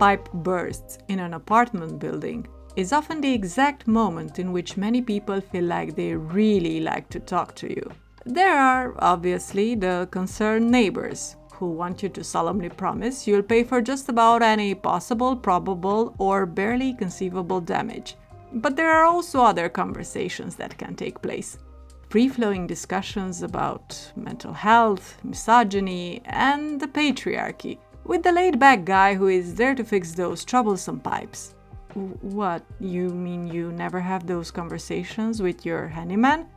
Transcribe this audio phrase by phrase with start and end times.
[0.00, 5.42] pipe bursts in an apartment building is often the exact moment in which many people
[5.42, 7.90] feel like they really like to talk to you.
[8.24, 13.82] There are, obviously, the concerned neighbors who want you to solemnly promise you'll pay for
[13.82, 18.16] just about any possible, probable, or barely conceivable damage.
[18.54, 21.58] But there are also other conversations that can take place.
[22.08, 27.78] Free flowing discussions about mental health, misogyny, and the patriarchy,
[28.10, 31.54] with the laid back guy who is there to fix those troublesome pipes.
[31.94, 36.48] What, you mean you never have those conversations with your handyman?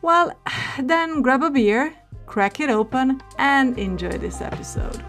[0.00, 0.32] Well,
[0.78, 1.92] then grab a beer,
[2.24, 5.04] crack it open, and enjoy this episode.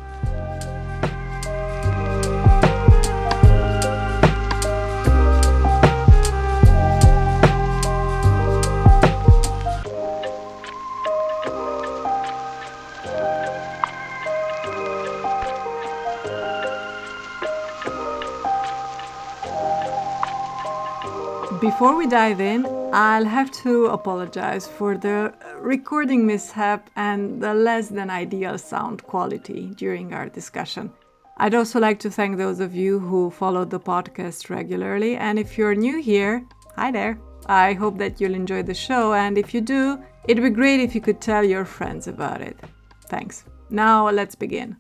[21.64, 27.88] Before we dive in, I'll have to apologize for the recording mishap and the less
[27.88, 30.92] than ideal sound quality during our discussion.
[31.38, 35.58] I'd also like to thank those of you who follow the podcast regularly, and if
[35.58, 37.18] you're new here, hi there.
[37.46, 40.94] I hope that you'll enjoy the show, and if you do, it'd be great if
[40.94, 42.60] you could tell your friends about it.
[43.06, 43.46] Thanks.
[43.70, 44.76] Now let's begin.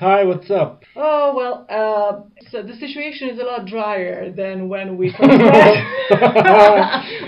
[0.00, 0.82] Hi, what's up?
[0.96, 5.20] Oh well, uh, so the situation is a lot drier than when we first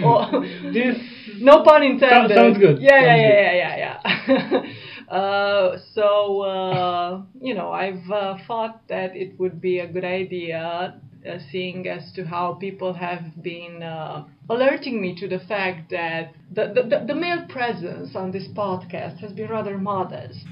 [0.02, 0.42] oh,
[0.72, 0.96] This
[1.38, 2.34] no pun intended.
[2.34, 2.80] sounds good.
[2.80, 4.62] Yeah, Sounds yeah, yeah, yeah, yeah,
[5.06, 5.14] yeah.
[5.14, 10.98] uh, so uh, you know, I've uh, thought that it would be a good idea,
[11.28, 16.32] uh, seeing as to how people have been uh, alerting me to the fact that
[16.54, 20.46] the the the male presence on this podcast has been rather modest.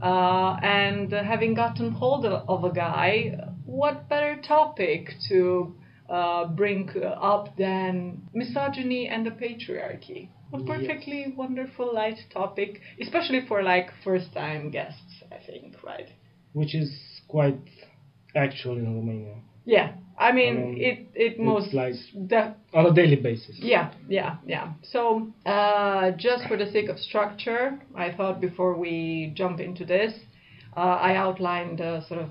[0.00, 5.74] Uh, and having gotten hold of, a guy, what better topic to
[6.08, 6.88] uh, bring
[7.20, 10.28] up than misogyny and the patriarchy?
[10.54, 10.66] A Yes.
[10.66, 16.08] perfectly wonderful light topic, especially for like first time guests, I think, right?
[16.54, 16.90] which is
[17.28, 17.58] quite
[18.34, 21.94] actual in Romania Yeah, I mean, I mean, it it most like-
[22.74, 23.56] on a daily basis.
[23.58, 24.72] Yeah, yeah, yeah.
[24.82, 30.12] So, uh, just for the sake of structure, I thought before we jump into this,
[30.76, 32.30] uh, I outlined a sort of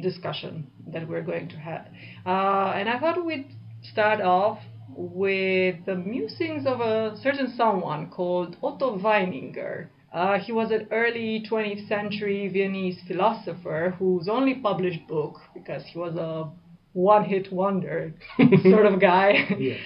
[0.00, 1.86] discussion that we're going to have.
[2.24, 3.50] Uh, and I thought we'd
[3.82, 4.58] start off
[4.94, 9.88] with the musings of a certain someone called Otto Weininger.
[10.12, 15.98] Uh, he was an early 20th century Viennese philosopher whose only published book, because he
[15.98, 16.50] was a
[16.96, 18.14] one hit wonder
[18.62, 19.76] sort of guy, Yeah.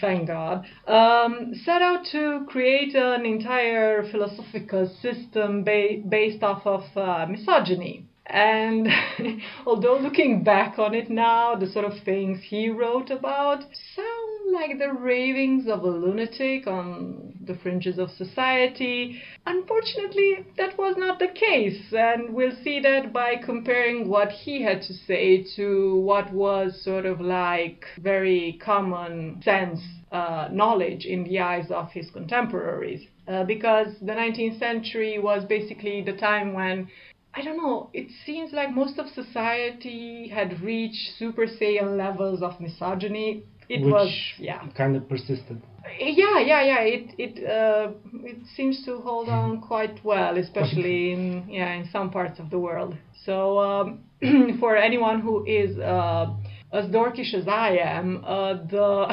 [0.00, 6.84] thank God, um, set out to create an entire philosophical system ba- based off of
[6.96, 8.04] uh, misogyny.
[8.30, 8.88] And
[9.66, 13.64] although looking back on it now, the sort of things he wrote about
[13.96, 19.20] sound like the ravings of a lunatic on the fringes of society.
[19.46, 24.82] Unfortunately, that was not the case, and we'll see that by comparing what he had
[24.82, 29.80] to say to what was sort of like very common sense
[30.12, 33.06] uh, knowledge in the eyes of his contemporaries.
[33.28, 36.88] Uh, because the 19th century was basically the time when
[37.32, 42.60] I don't know, it seems like most of society had reached super saiyan levels of
[42.60, 43.44] misogyny.
[43.68, 44.66] It which was, yeah.
[44.76, 45.62] kind of persisted.
[45.98, 46.80] Yeah, yeah, yeah.
[46.80, 47.92] It it uh,
[48.24, 52.58] it seems to hold on quite well, especially in yeah in some parts of the
[52.58, 52.96] world.
[53.24, 54.00] So um,
[54.60, 56.34] for anyone who is uh,
[56.72, 59.06] as dorkish as I am, uh, the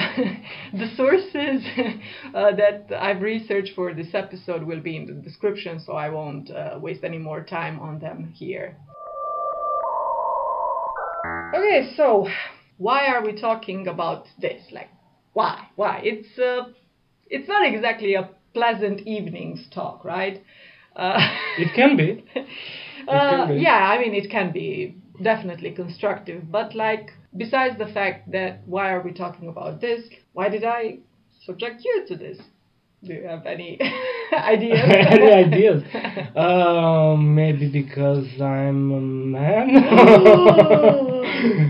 [0.74, 1.66] the sources
[2.34, 6.52] uh, that I've researched for this episode will be in the description, so I won't
[6.52, 8.78] uh, waste any more time on them here.
[11.56, 12.28] Okay, so
[12.78, 14.62] why are we talking about this?
[14.72, 14.90] Like,
[15.34, 15.68] why?
[15.76, 16.02] Why?
[16.04, 16.72] It's uh,
[17.28, 20.44] it's not exactly a pleasant evening's talk, right?
[20.96, 21.18] Uh,
[21.58, 22.24] It can be.
[22.36, 22.48] It
[23.08, 23.56] uh, be.
[23.56, 28.92] yeah, I mean, it can be definitely constructive, but like, besides the fact that why
[28.92, 30.02] are we talking about this?
[30.34, 31.00] Why did I
[31.46, 32.38] subject you to this?
[33.04, 33.80] Do you have any
[34.34, 34.80] ideas?
[35.16, 35.84] Any ideas?
[36.36, 39.70] Um, maybe because I'm a man.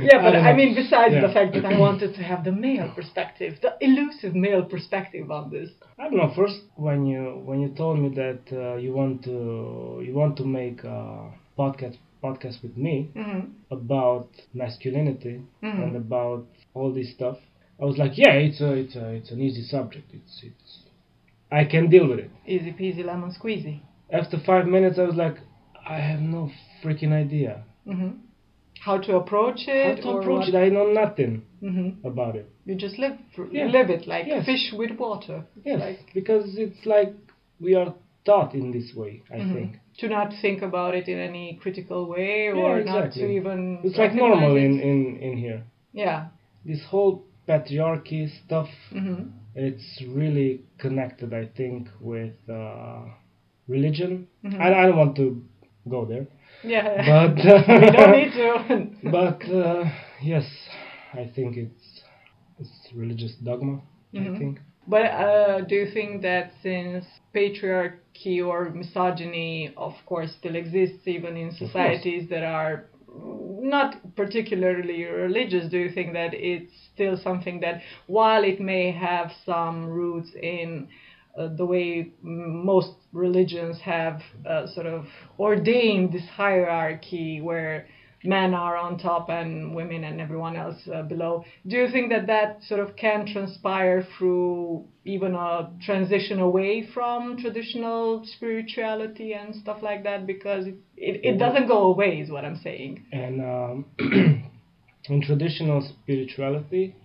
[0.04, 1.28] yeah, but don't I, mean, besides Yeah.
[1.28, 5.50] the fact that I wanted to have the male perspective, the elusive male perspective on
[5.52, 5.70] this.
[6.00, 6.32] I don't know.
[6.36, 10.46] First, when you when you told me that uh, you want to you want to
[10.46, 13.42] make a podcast podcast with me hmm
[13.72, 15.84] about masculinity Mhm.
[15.84, 17.38] and about all this stuff,
[17.82, 20.08] I was like, yeah, it's a it's a it's an easy subject.
[20.14, 20.72] It's it's
[21.52, 22.32] I can deal with it.
[22.46, 23.80] Easy peasy lemon squeezy.
[24.10, 25.38] After five minutes, I was like,
[25.86, 26.50] I have no
[26.84, 27.64] freaking idea.
[27.86, 28.12] hmm
[28.80, 29.86] how to approach it?
[29.86, 30.48] How to approach what?
[30.50, 30.56] it?
[30.56, 32.48] I know nothing hmm about it.
[32.66, 33.66] You just live you Yeah.
[33.78, 34.46] live it like Yes.
[34.46, 35.44] fish with water.
[35.66, 37.12] Yes, Like because it's like
[37.60, 37.94] we are
[38.26, 39.22] taught in this way.
[39.32, 39.54] I Mhm.
[39.54, 43.80] think to not think about it in any critical way Yeah, or not to even
[43.84, 44.64] it's like normal it.
[44.66, 45.64] in in in here.
[45.94, 46.28] yeah.
[46.66, 48.70] This whole patriarchy stuff.
[48.92, 49.22] hmm
[49.56, 49.90] It's
[50.20, 53.06] really connected, I think, with uh,
[53.68, 54.28] religion.
[54.44, 54.60] Mhm.
[54.66, 55.28] I, I don't want to
[55.90, 56.26] go there,
[56.64, 56.88] Yeah.
[57.12, 57.36] but
[57.82, 58.50] we don't need to.
[59.18, 59.84] but uh,
[60.22, 60.46] yes,
[61.14, 61.86] I think it's
[62.60, 63.76] it's religious dogma.
[64.14, 64.36] Mhm.
[64.36, 64.56] I think.
[64.88, 67.06] But uh, do you think that since
[67.36, 72.86] patriarchy or misogyny, of course, still exists even in societies that are
[73.60, 79.32] not particularly religious, do you think that it's still something that, while it may have
[79.46, 80.88] some roots in
[81.38, 85.06] uh, the way most religions have uh, sort of
[85.38, 87.88] ordained this hierarchy where
[88.24, 91.44] men are on top and women and everyone else uh, below.
[91.68, 97.38] Do you think that that sort of can transpire through even a transition away from
[97.38, 100.26] traditional spirituality and stuff like that?
[100.26, 103.06] Because it, it, it doesn't go away, is what I'm saying.
[103.12, 103.86] And um,
[105.10, 106.96] in traditional spirituality,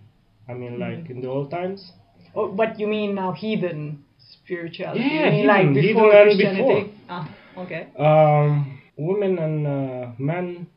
[0.49, 1.11] I mean, like Mm-hmm.
[1.11, 1.91] in the old times,
[2.35, 5.01] Oh, but you mean now heathen spirituality?
[5.05, 6.89] Yeah, heathen- like before heathen and before.
[7.09, 7.87] Ah, okay.
[7.99, 10.67] um, women and uh, men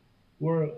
[0.41, 0.71] were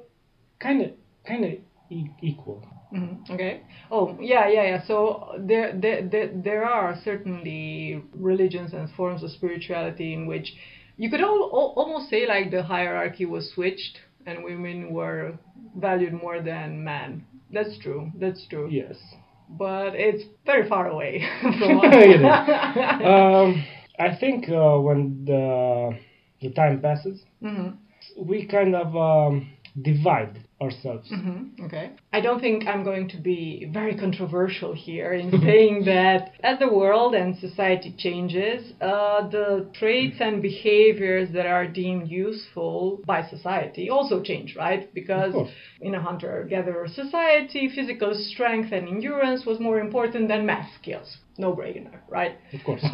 [0.61, 0.91] kind of
[1.27, 1.53] kind of
[1.91, 2.63] e- equal.
[2.93, 3.61] Mhm, Okay.
[3.91, 4.83] Oh, yeah, yeah, yeah.
[4.87, 10.55] So there, there, there, there are certainly religions and forms of spirituality in which
[10.97, 15.35] you could al- al- almost say like the hierarchy was switched and women were
[15.77, 17.25] valued more than men.
[17.53, 18.11] That's true.
[18.19, 18.69] That's true.
[18.71, 18.97] Yes.
[19.51, 23.05] But it's very far away from us.
[23.05, 23.65] Um,
[23.99, 25.97] I think uh, when the
[26.41, 27.71] the time passes, hmm
[28.17, 29.51] we kind of um,
[29.83, 31.09] divide ourselves.
[31.09, 31.91] hmm Okay.
[32.13, 36.73] I don't think I'm going to be very controversial here in saying that as the
[36.73, 43.89] world and society changes, uh, the traits and behaviors that are deemed useful by society
[43.89, 44.93] also change, right?
[44.95, 45.35] Because
[45.81, 51.19] in a hunter-gatherer society, physical strength and endurance was more important than math skills.
[51.37, 52.37] No brainer, right?
[52.53, 52.85] Of course.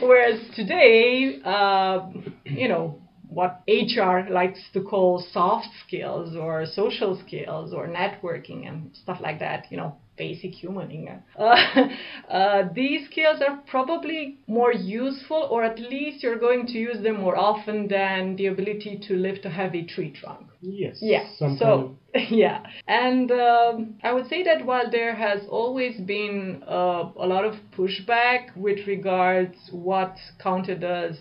[0.00, 2.08] Whereas today, uh,
[2.44, 8.90] you know, what HR likes to call soft skills or social skills or networking and
[8.94, 11.22] stuff like that, you know, basic humaning.
[11.38, 11.88] Uh,
[12.30, 17.20] uh, these skills are probably more useful, or at least you're going to use them
[17.20, 20.48] more often than the ability to lift a heavy tree trunk.
[20.60, 20.98] yes.
[21.00, 21.26] Yeah.
[21.38, 21.98] Some kind so
[22.30, 27.44] yeah, and um, I would say that while there has always been uh, a lot
[27.44, 31.18] of pushback with regards what counted as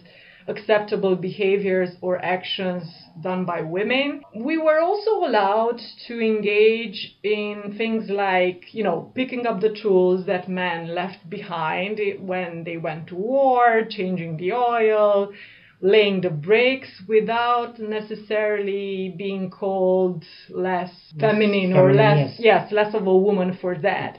[0.48, 2.84] acceptable behaviors or actions
[3.22, 9.46] done by women, we were also allowed to engage in things like, you know, picking
[9.46, 15.34] up the tools that men left behind when they went to war, changing the oil,
[15.82, 22.40] laying the bricks without necessarily being called less feminine or less yes.
[22.40, 24.18] yes less of a woman for that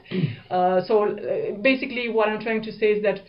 [0.49, 3.19] uh, so uh, basically what i'm trying to say is that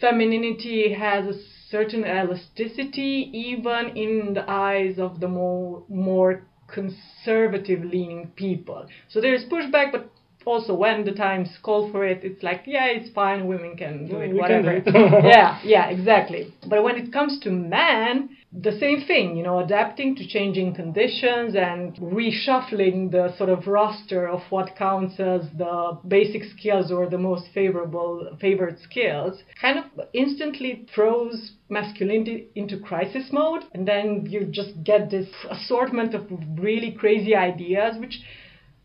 [0.00, 1.38] femininity has a
[1.70, 8.86] certain elasticity even in the eyes of the more more conservative leaning people.
[9.08, 10.10] So there's pushback but
[10.44, 14.18] also when the times call for it it's like yeah it's fine women can do
[14.18, 14.80] it mm, we can whatever.
[14.80, 15.24] do it.
[15.24, 16.52] yeah yeah exactly.
[16.68, 21.54] But when it comes to man the same thing you know adapting to changing conditions
[21.56, 27.18] and reshuffling the sort of roster of what counts as the basic skills or the
[27.18, 33.64] most favorable favored skills kind of instantly throws masculinity into crisis mode.
[33.72, 36.26] And then you just get this assortment of
[36.56, 38.20] really crazy ideas which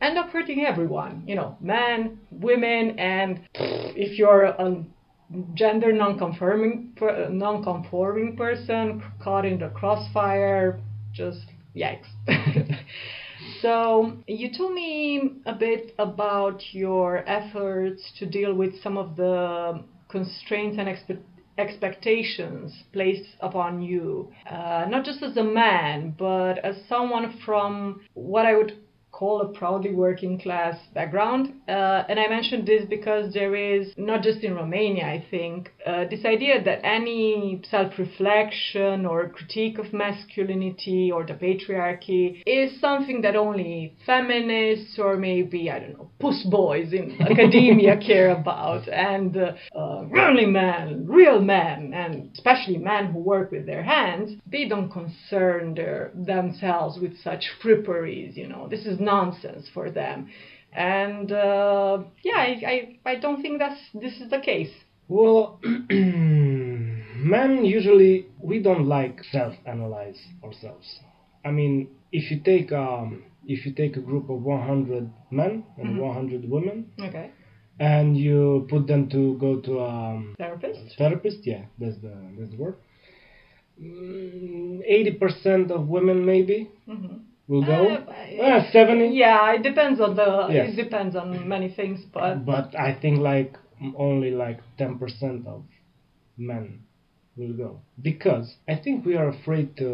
[0.02, 4.84] end up hurting everyone you know men women and if you're a
[5.54, 6.98] gender non-conforming
[7.30, 10.80] non-conforming person caught in the crossfire
[11.14, 11.46] just
[11.76, 12.08] yikes.
[13.62, 19.84] So you told me a bit about your efforts to deal with some of the
[20.10, 21.24] constraints and expe-
[21.58, 28.46] expectations placed upon you uh, not just as a man but as someone from what
[28.46, 28.74] i would
[29.22, 31.54] call a proudly working class background.
[31.70, 36.06] Uh, and I mentioned this because there is, not just in Romania, I think, uh,
[36.10, 43.22] this idea that any self reflection or critique of masculinity or the patriarchy is something
[43.22, 48.88] that only feminists or maybe, I don't know, puss boys in academia care about.
[48.88, 54.32] And uh, uh, running men, real men, and especially men who work with their hands,
[54.48, 58.68] they don't concern their, themselves with such fripperies, you know.
[58.68, 60.18] This is nonsense for them.
[60.74, 62.76] And uh, yeah, I, I,
[63.12, 64.72] I don't think that's this is the case.
[65.08, 70.88] Well, men usually we don't like self-analyze ourselves.
[71.44, 71.74] I mean,
[72.12, 76.00] if you take um, if you take a group of 100 men and Mhm.
[76.00, 76.78] 100 women,
[77.08, 77.28] Okay.
[77.80, 79.94] and you put them to go to a
[80.38, 80.96] Therapist?
[80.98, 82.76] therapist, yeah, that's the that's the word.
[83.82, 87.18] Mm, Eighty percent of women maybe Mm-hmm.
[87.52, 87.80] Will go.
[87.90, 88.14] Uh,
[88.48, 89.08] Ah, Seventy.
[89.24, 90.30] Yeah, it depends on the.
[90.50, 90.70] Yes.
[90.74, 93.54] It depends on many things, but But I think like
[94.08, 95.64] only like ten percent of
[96.38, 96.66] men
[97.38, 99.92] will go because I think we are afraid to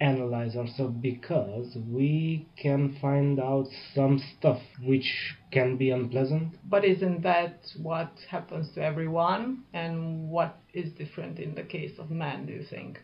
[0.00, 5.10] analyze ourselves because we can find out some stuff which
[5.56, 6.48] can be unpleasant.
[6.74, 7.56] but isn't that
[7.88, 9.44] what happens to everyone?
[9.72, 9.94] And
[10.36, 12.38] what is different in the case of men?
[12.46, 13.00] Do you think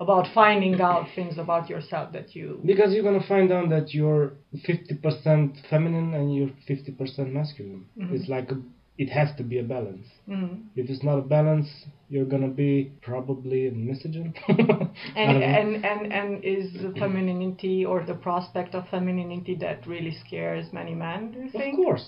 [0.00, 2.60] about finding out things about yourself that you?
[2.64, 4.32] Because you're gonna find out that you're
[4.66, 7.86] 50% feminine and you're 50% masculine.
[7.96, 8.12] Mhm.
[8.14, 8.56] It's like a,
[8.98, 10.06] it has to be a balance.
[10.28, 10.62] Mhm.
[10.76, 11.68] If it's not a balance,
[12.08, 14.32] you're gonna be probably a misogyn.
[15.16, 20.72] And, and and and is the femininity or the prospect of femininity that really scares
[20.72, 21.30] many men?
[21.32, 22.06] Do you Of course,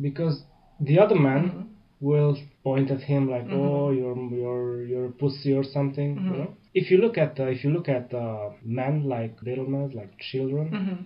[0.00, 0.42] because
[0.80, 1.66] the other man Mhm.
[2.00, 3.58] will point at him like, Mhm.
[3.60, 6.50] "Oh, you're you're you're a pussy or something." You know.
[6.74, 10.12] If you look at uh, if you look at uh, men like little men, like
[10.18, 10.98] children, Mhm.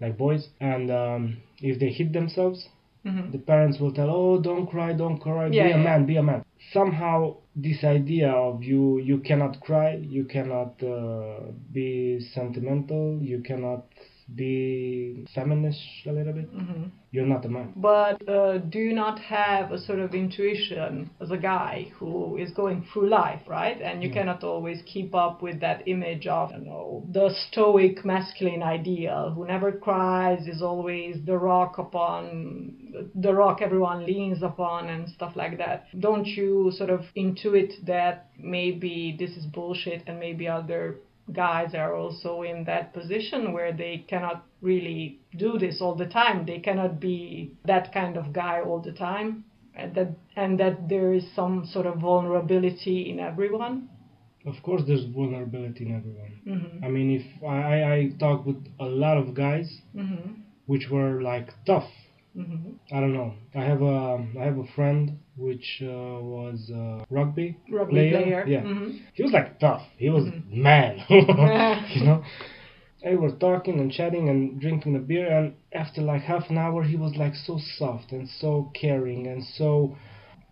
[0.00, 2.68] like boys, and um, if they hit themselves,
[3.04, 3.32] Mhm.
[3.32, 6.22] the parents will tell, "Oh, don't cry, don't cry, Yeah, be a man, be a
[6.22, 11.40] man." Somehow, this idea of you you cannot cry, you cannot uh,
[11.72, 13.84] be sentimental, you cannot
[14.34, 16.52] be feminist a little bit.
[16.54, 16.90] Mhm.
[17.10, 17.72] You're not a man.
[17.76, 22.50] But uh, do you not have a sort of intuition as a guy who is
[22.52, 23.78] going through life, right?
[23.82, 24.14] And you Yeah.
[24.14, 29.44] cannot always keep up with that image of, you know, the stoic masculine ideal who
[29.46, 32.52] never cries, is always the rock upon
[33.14, 35.86] the rock everyone leans upon and stuff like that.
[35.98, 40.96] Don't you sort of intuit that maybe this is bullshit and maybe other
[41.32, 46.44] guys are also in that position where they cannot really do this all the time.
[46.46, 49.44] They cannot be that kind of guy all the time.
[49.74, 53.88] And that and that there is some sort of vulnerability in everyone.
[54.44, 56.32] Of course, there's vulnerability in everyone.
[56.46, 56.84] Mhm.
[56.84, 60.42] I mean, if I, I, talk with a lot of guys Mhm.
[60.66, 61.90] which were like tough.
[62.36, 62.78] Mhm.
[62.90, 63.34] I don't know.
[63.54, 68.10] I have a I have a friend which uh, was a rugby Rugby player.
[68.10, 68.44] player.
[68.46, 68.98] Yeah, Mhm.
[69.14, 69.82] he was like tough.
[69.98, 70.42] He was Mhm.
[70.52, 71.04] man.
[71.94, 72.22] you know.
[73.04, 76.56] And we were talking and chatting and drinking a beer, and after like half an
[76.58, 79.96] hour, he was like so soft and so caring and so.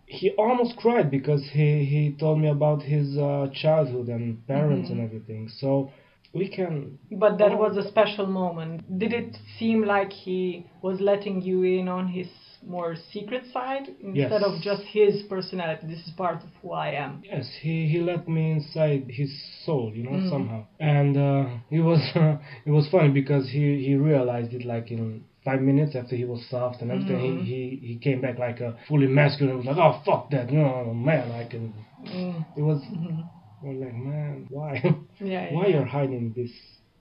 [0.07, 5.01] He almost cried because he he told me about his uh, childhood and parents and
[5.01, 5.49] everything.
[5.49, 5.93] So
[6.33, 7.57] we can But that Oh.
[7.57, 8.83] was a special moment.
[8.99, 12.29] Did it seem like he was letting you in on his
[12.67, 15.87] more secret side instead of just his personality?
[15.87, 17.23] This is part of who I am.
[17.25, 19.31] Yes, he, he let me inside his
[19.65, 20.29] soul, you know, Mm.
[20.31, 20.67] somehow.
[20.79, 22.01] And uh, it was
[22.69, 26.41] it was funny because he, he realized it like in five minutes after he was
[26.51, 27.19] soft and everything.
[27.19, 27.45] Mhm.
[27.45, 29.57] He, he he came back like a fully masculine.
[29.57, 31.27] Was like, oh fuck that, you know, man.
[31.33, 31.73] I can.
[32.05, 32.45] Mm.
[32.59, 32.81] It was.
[32.83, 33.25] Mhm.
[33.63, 34.73] Was like, man, why?
[35.21, 35.53] Yeah.
[35.53, 35.75] why yeah.
[35.77, 36.51] you're hiding this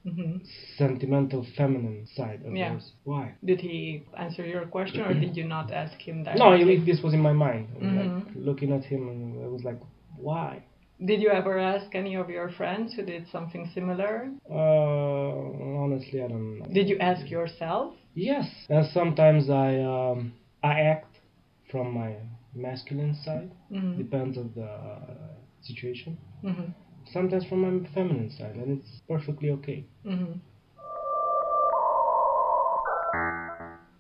[0.06, 0.42] Mhm.
[0.78, 2.72] sentimental feminine side of Yeah.
[2.72, 2.94] yours?
[3.04, 3.26] Why?
[3.44, 6.38] Did he answer your question, or did you not ask him that?
[6.44, 7.68] No, it, this was in my mind.
[7.76, 9.80] Was, Like looking at him, and I was like,
[10.18, 10.64] why?
[11.10, 14.30] Did you ever ask any of your friends who did something similar?
[14.50, 16.66] Uh, honestly, I don't know.
[16.74, 17.94] Did you ask yourself?
[18.16, 21.14] Yes, and sometimes I um, I act
[21.72, 22.12] from my
[22.54, 23.52] masculine side.
[23.72, 23.98] Mhm.
[23.98, 26.18] Depends on the uh, situation.
[26.44, 26.74] Mhm.
[27.12, 29.86] Sometimes from my feminine side, and it's perfectly okay.
[30.06, 30.40] Mhm.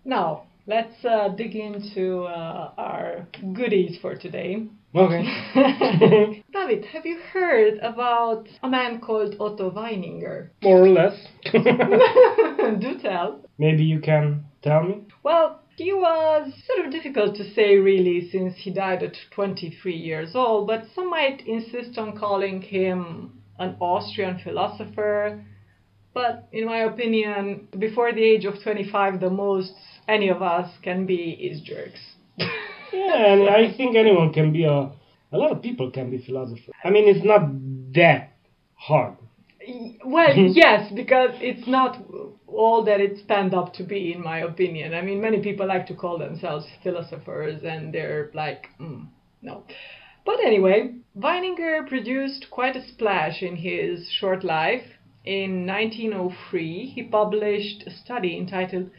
[0.06, 4.68] Now let's uh, dig into uh, our goodies for today.
[4.96, 5.24] Okay.
[6.52, 10.50] David, have you heard about a man called Otto Weininger?
[10.64, 11.28] More or less.
[11.54, 13.42] Do tell.
[13.60, 15.04] Maybe you can tell me.
[15.22, 20.36] Well, he was sort of difficult to say really since he died at 23 years
[20.36, 25.42] old, but some might insist on calling him an Austrian philosopher,
[26.14, 29.74] But in my opinion, before the age of 25, the most
[30.08, 32.04] any of us can be is jerks.
[32.38, 34.92] yeah, and I think anyone can be a.
[35.32, 36.74] A lot of people can be philosophers.
[36.84, 37.44] I mean, it's not
[37.94, 38.34] that
[38.74, 39.14] hard.
[40.06, 41.98] Well, yes, because it's not
[42.48, 44.94] all that it's panned up to be, in my opinion.
[44.94, 49.08] I mean, many people like to call themselves philosophers, and they're like, mm,
[49.42, 49.64] no.
[50.26, 54.84] But anyway, Weininger produced quite a splash in his short life.
[55.26, 58.90] In 1903, he published a study entitled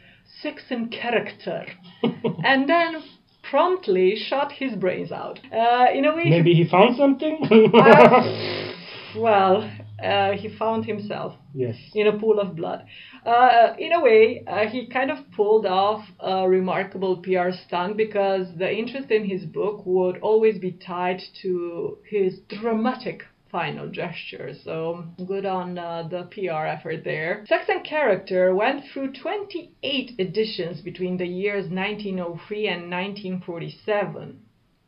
[0.41, 1.65] Sex and Character,
[2.43, 3.03] and then
[3.43, 5.39] promptly shot his brains out.
[5.51, 7.71] Uh, in a way, maybe he found something.
[7.73, 8.73] uh,
[9.17, 9.69] well,
[10.03, 11.75] uh, he found himself yes.
[11.93, 12.85] in a pool of blood.
[13.25, 18.47] Uh, in a way, uh, he kind of pulled off a remarkable PR stunt because
[18.57, 24.53] the interest in his book would always be tied to his dramatic final gesture.
[24.63, 27.43] So good on uh, the PR effort there.
[27.47, 34.39] Sex and Character went through 28 editions between the years 1903 and 1947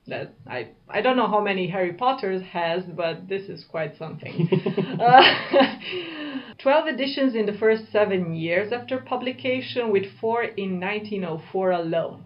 [0.07, 4.49] that I I don't know how many Harry Potters has, but this is quite something.
[4.99, 5.21] uh,
[6.57, 12.25] Twelve editions in the first seven years after publication, with four in 1904 alone.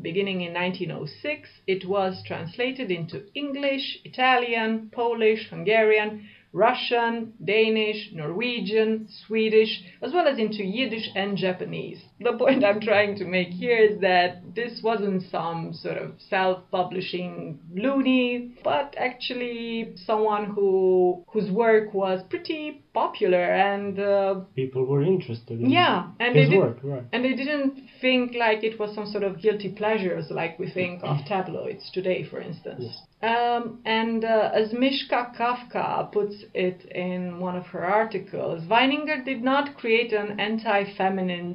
[0.00, 9.82] Beginning in 1906, it was translated into English, Italian, Polish, Hungarian, Russian, Danish, Norwegian, Swedish,
[10.02, 12.00] as well as into Yiddish and Japanese.
[12.20, 16.62] The point I'm trying to make here is that this wasn't some sort of self
[16.70, 25.02] publishing loony, but actually someone who whose work was pretty popular and uh, people were
[25.02, 27.02] interested in yeah, and his they work, right?
[27.12, 31.02] And they didn't think like it was some sort of guilty pleasures like we think
[31.02, 32.84] of tabloids today, for instance.
[32.84, 33.00] Yes.
[33.24, 39.42] Um, and uh, as Misha Kavka puts it in one of her articles, Weininger did
[39.42, 41.54] not create an anti feminine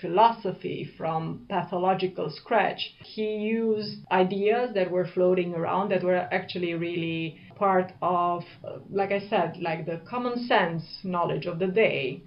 [0.00, 2.94] philosophy from pathological scratch.
[3.04, 8.44] He used ideas that were floating around that were actually really part of,
[8.90, 12.22] like I said, like the common sense knowledge of the day.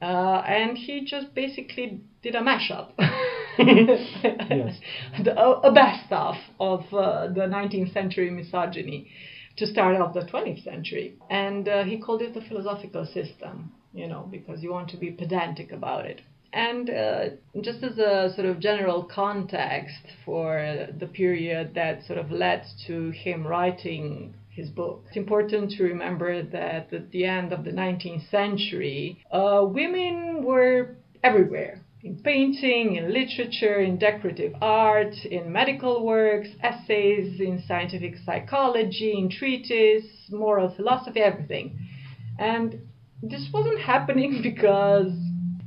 [0.00, 2.92] Uh, and he just basically did a mashup.
[3.58, 4.78] yes.
[5.24, 9.08] the, a, a best of of uh, the 19th century misogyny
[9.56, 11.16] to start off the 20th century.
[11.30, 15.10] And uh, he called it the philosophical system, you know, because you want to be
[15.10, 16.20] pedantic about it.
[16.52, 17.24] And uh,
[17.60, 23.10] just as a sort of general context for the period that sort of led to
[23.10, 25.04] him writing his book.
[25.08, 30.96] It's important to remember that at the end of the 19th century, uh, women were
[31.22, 39.12] everywhere in painting, in literature, in decorative art, in medical works, essays, in scientific psychology,
[39.18, 41.76] in treatises, moral philosophy, everything.
[42.38, 42.80] And
[43.22, 45.12] this wasn't happening because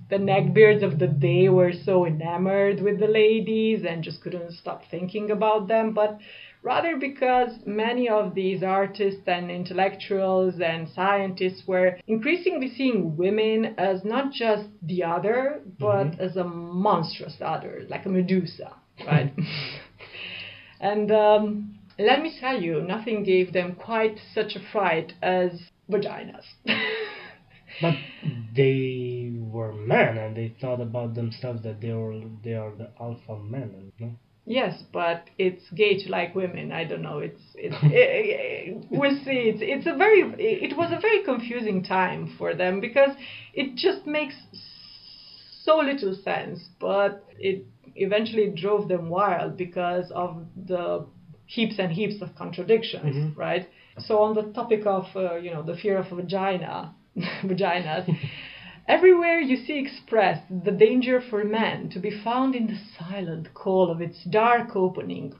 [0.09, 4.81] the neckbeards of the day were so enamored with the ladies and just couldn't stop
[4.89, 6.17] thinking about them, but
[6.63, 14.03] rather because many of these artists and intellectuals and scientists were increasingly seeing women as
[14.03, 16.21] not just the other, but mm-hmm.
[16.21, 18.73] as a monstrous other, like a Medusa,
[19.05, 19.31] right?
[20.81, 25.51] and um, let me tell you, nothing gave them quite such a fright as
[25.89, 26.45] vaginas.
[27.81, 27.95] but
[28.55, 33.37] they were men, and they thought about themselves that they were they are the alpha
[33.37, 34.11] men, no?
[34.45, 36.71] Yes, but it's gay to like women.
[36.71, 37.19] I don't know.
[37.19, 39.51] It's it's it, we'll see.
[39.51, 43.11] It's it's a very it was a very confusing time for them because
[43.53, 44.35] it just makes
[45.63, 51.05] so little sense, but it eventually drove them wild because of the
[51.45, 53.39] heaps and heaps of contradictions, mm-hmm.
[53.39, 53.69] right?
[53.99, 56.95] So on the topic of uh, you know the fear of vagina,
[57.43, 58.07] vaginas.
[58.87, 63.91] Everywhere you see expressed the danger for man to be found in the silent call
[63.91, 65.33] of its dark opening.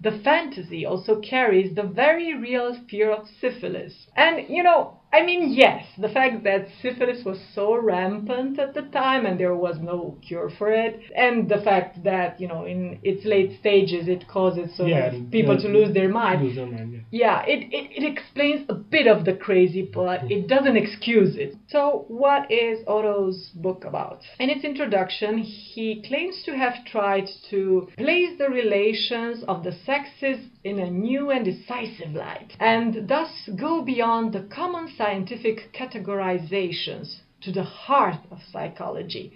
[0.00, 4.06] The fantasy also carries the very real fear of syphilis.
[4.16, 8.82] And, you know, I mean, yes, the fact that syphilis was so rampant at the
[8.82, 12.98] time and there was no cure for it, and the fact that, you know, in
[13.02, 16.42] its late stages it causes so yeah, people yeah, to lose their mind.
[16.42, 20.30] Lose their mind yeah, yeah it, it, it explains a bit of the crazy, but
[20.30, 21.54] it doesn't excuse it.
[21.68, 24.20] So, what is Otto's book about?
[24.38, 30.46] In its introduction, he claims to have tried to place the relations of the sexes
[30.62, 37.50] in a new and decisive light, and thus go beyond the common scientific categorizations to
[37.50, 39.32] the heart of psychology,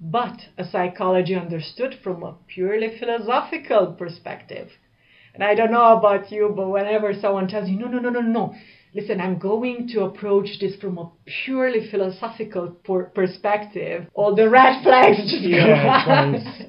[0.00, 4.70] but a psychology understood from a purely philosophical perspective.
[5.34, 8.22] And I don't know about you, but whenever someone tells you, no, no, no, no,
[8.22, 8.54] no,
[8.92, 11.12] listen, I'm going to approach this from a
[11.44, 16.64] purely philosophical por- perspective, all the red flags just Yeah, go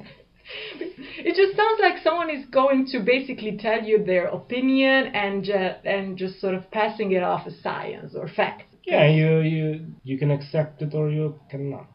[1.25, 5.75] it just sounds like someone is going to basically tell you their opinion and ju-
[5.85, 8.63] and just sort of passing it off as science or fact.
[8.85, 9.65] Yeah, you you
[10.03, 11.87] you can accept it or you cannot.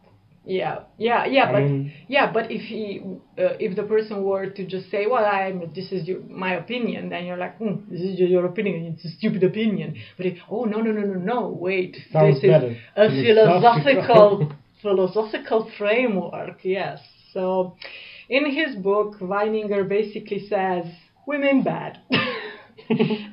[0.49, 3.01] Yeah, yeah, yeah, I but mean- yeah, but if he,
[3.37, 7.09] uh, if the person were to just say, "Well, I'm this is your, my opinion,"
[7.09, 8.77] then you're like, hmm, "This is your opinion.
[8.95, 12.41] It's a stupid opinion." But if, oh no no no no no, wait, this is
[12.43, 12.77] better.
[12.95, 13.51] a Philosophical.
[13.51, 16.59] philosophical philosophical framework.
[16.63, 17.01] Yes.
[17.33, 17.77] So,
[18.29, 20.87] in his book, Weininger basically says
[21.27, 22.01] women bad.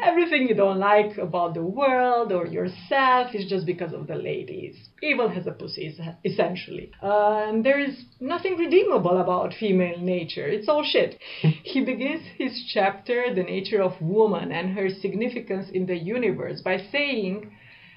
[0.02, 4.76] Everything you don't like about the world or yourself is just because of the ladies.
[5.02, 6.92] Evil has a pussy, essentially.
[7.04, 10.48] Uh, and there is nothing redeemable about female nature.
[10.48, 11.20] It's all shit.
[11.42, 16.78] he begins his chapter, The Nature of Woman and Her Significance in the Universe, by
[16.92, 17.52] saying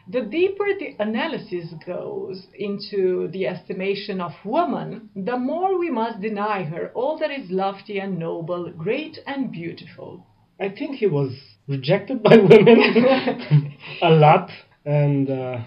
[0.09, 6.63] the deeper the analysis goes into the estimation of woman, the more we must deny
[6.65, 10.25] her all that is lofty and noble, great and beautiful.
[10.61, 11.33] I think he was
[11.69, 14.51] rejected by women a lot,
[14.85, 15.59] and uh,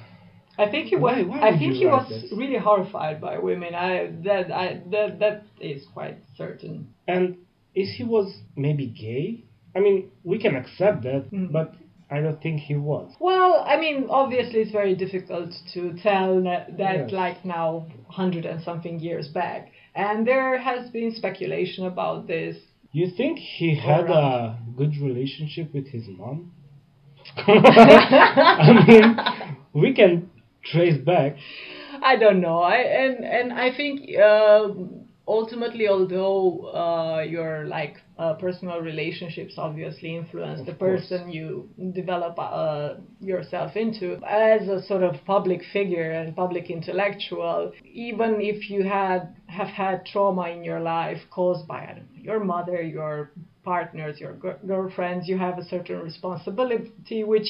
[0.58, 1.04] I think he was.
[1.16, 2.32] Why- why I think he was this?
[2.32, 3.76] really horrified by women.
[3.76, 6.94] I that I that that is quite certain.
[7.08, 7.38] and
[7.76, 9.44] is he was maybe gay?
[9.76, 11.52] I mean, we can accept that, Mm.
[11.52, 11.76] but
[12.12, 13.14] I don't think he was.
[13.20, 17.12] Well, I mean, obviously, it's very difficult to tell that, that Yes.
[17.12, 22.58] like now, hundred and something years back, and there has been speculation about this.
[22.92, 26.52] You think he had a good relationship with his mom?
[27.38, 29.18] I mean,
[29.74, 30.32] we can
[30.64, 31.36] trace back.
[32.02, 32.60] I don't know.
[32.62, 34.70] I and and I think uh,
[35.30, 36.42] ultimately, although
[36.74, 41.02] uh, your like uh, personal relationships obviously influence Of the course.
[41.08, 47.72] person you develop uh, yourself into as a sort of public figure and public intellectual,
[47.86, 52.22] even if you had have had trauma in your life caused by I don't know,
[52.30, 53.32] your mother, your
[53.64, 57.48] partners, your gir- girlfriends, you have a certain responsibility which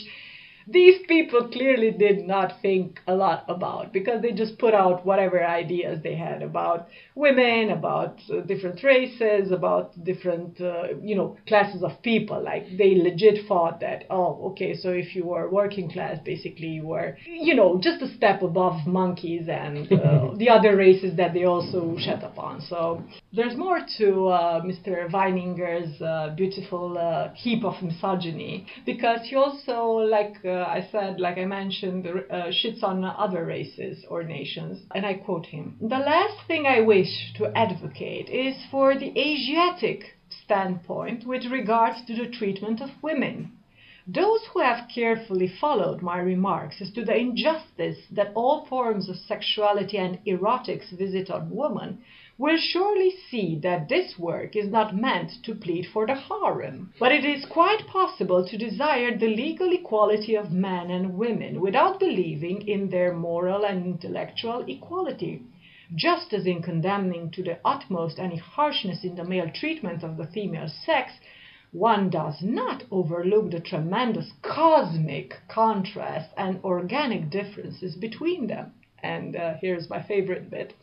[0.71, 5.43] these people clearly did not think a lot about because they just put out whatever
[5.43, 11.81] ideas they had about women, about uh, different races, about different, uh, you know, classes
[11.81, 12.41] of people.
[12.41, 16.85] Like they legit thought that, oh, okay, so if you were working class, basically you
[16.85, 21.45] were, you know, just a step above monkeys and uh, the other races that they
[21.45, 22.61] also shat upon.
[22.61, 23.03] So
[23.33, 25.09] there's more to uh, Mr.
[25.09, 31.37] Weininger's uh, beautiful uh, heap of misogyny because he also, like uh, I said, like
[31.37, 34.79] I mentioned, uh, shits on other races or nations.
[34.93, 40.15] And I quote him The last thing I wish to advocate is for the Asiatic
[40.29, 43.51] standpoint with regard to the treatment of women.
[44.07, 49.17] Those who have carefully followed my remarks as to the injustice that all forms of
[49.17, 52.03] sexuality and erotics visit on woman
[52.39, 57.11] will surely see that this work is not meant to plead for the harem, but
[57.11, 62.65] it is quite possible to desire the legal equality of men and women without believing
[62.65, 65.43] in their moral and intellectual equality.
[65.93, 70.27] Just as in condemning to the utmost any harshness in the male treatment of the
[70.27, 71.11] female sex,
[71.73, 78.71] one does not overlook the tremendous cosmic contrast and organic differences between them.
[79.03, 80.73] And uh, here's my favorite bit.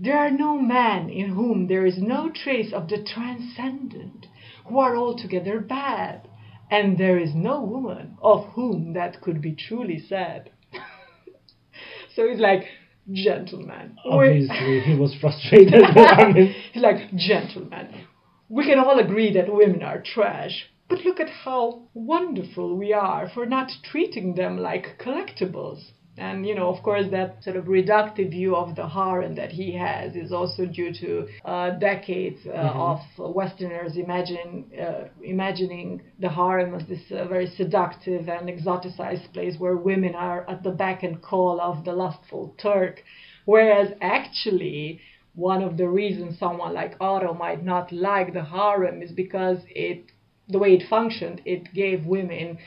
[0.00, 4.26] There are no men in whom there is no trace of the transcendent,
[4.66, 6.28] who are altogether bad,
[6.70, 10.52] and there is no woman of whom that could be truly said.
[12.14, 12.68] so it's like,
[13.10, 15.82] gentlemen, Obviously, he was frustrated.
[16.72, 18.06] He's like, gentlemen,
[18.48, 23.28] we can all agree that women are trash, but look at how wonderful we are
[23.28, 25.90] for not treating them like collectibles.
[26.18, 29.72] And, you know, of course, that sort of reductive view of the harem that he
[29.76, 36.74] has is also due to uh, decades uh, of Westerners imagine, uh, imagining the harem
[36.74, 41.22] as this uh, very seductive and exoticized place where women are at the beck and
[41.22, 43.02] call of the lustful Turk.
[43.44, 45.00] Whereas actually,
[45.34, 50.10] one of the reasons someone like Otto might not like the harem is because it,
[50.48, 52.58] the way it functioned, it gave women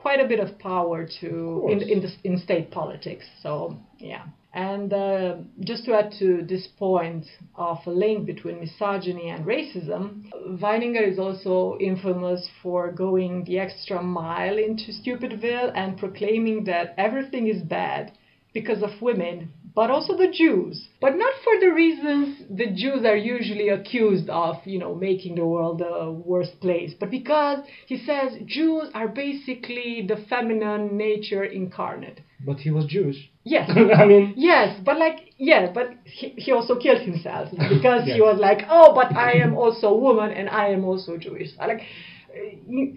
[0.00, 3.26] quite a bit of power to in in, the, in state politics.
[3.42, 4.24] So yeah.
[4.52, 10.28] And uh, just to add to this point of a link between misogyny and racism,
[10.60, 17.46] Weininger is also infamous for going the extra mile into Stupidville and proclaiming that everything
[17.46, 18.10] is bad
[18.52, 20.88] because of women but also the Jews.
[21.00, 25.46] But not for the reasons the Jews are usually accused of, you know, making the
[25.46, 32.20] world a worse place, but because he says Jews are basically the feminine nature incarnate.
[32.44, 33.30] But he was Jewish.
[33.44, 33.70] Yes.
[33.96, 38.14] I mean, Yes, but like, yeah, but he, he also killed himself because Yeah.
[38.14, 41.50] he was like, oh, but I am also a woman and I am also Jewish.
[41.60, 41.82] I like,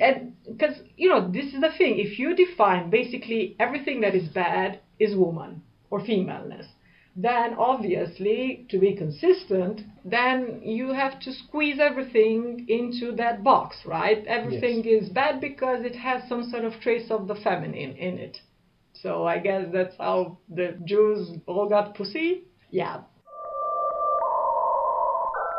[0.02, 1.98] uh, because you know this is the thing.
[2.00, 5.62] If you define basically everything that is bad is woman
[5.94, 6.66] or femaleness,
[7.16, 14.26] then obviously to be consistent, then you have to squeeze everything into that box, right?
[14.26, 18.40] Everything is bad because it has some sort of trace of the feminine in it.
[18.94, 22.46] So I guess that's how the Jews all got pussy.
[22.72, 23.02] Yeah.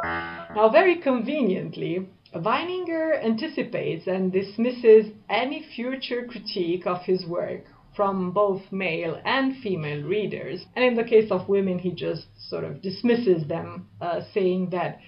[0.02, 8.72] Now, very conveniently, Weininger anticipates and dismisses any future critique of his work from both
[8.72, 10.66] male and female readers.
[10.74, 15.00] And in the case of women, he just sort of dismisses them, uh, saying that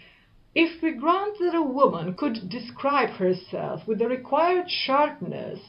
[0.54, 5.60] if we grant that a woman could describe herself with the required sharpness,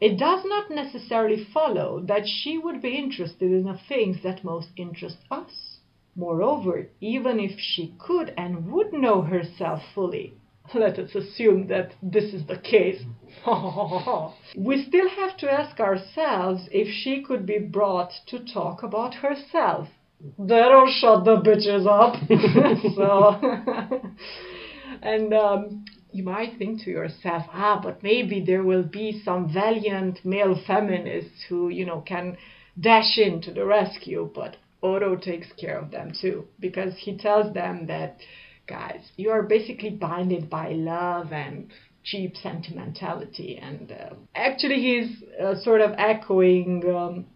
[0.00, 4.68] it does not necessarily follow that she would be interested in the things that most
[4.76, 5.78] interest us.
[6.14, 10.34] Moreover, even if she could and would know herself fully,
[10.74, 13.02] let us assume that this is the case.
[14.56, 19.88] we still have to ask ourselves if she could be brought to talk about herself.
[20.38, 22.14] That'll shut the bitches up.
[22.96, 24.00] so,
[25.02, 30.24] and um, you might think to yourself, ah, but maybe there will be some valiant
[30.24, 32.38] male feminists who, you know, can
[32.80, 34.30] dash in to the rescue.
[34.34, 38.18] But Otto takes care of them too, because he tells them that,
[38.66, 41.70] guys, you are basically binded by love and
[42.02, 43.58] cheap sentimentality.
[43.60, 46.82] And uh, actually, he's uh, sort of echoing.
[46.94, 47.26] Um,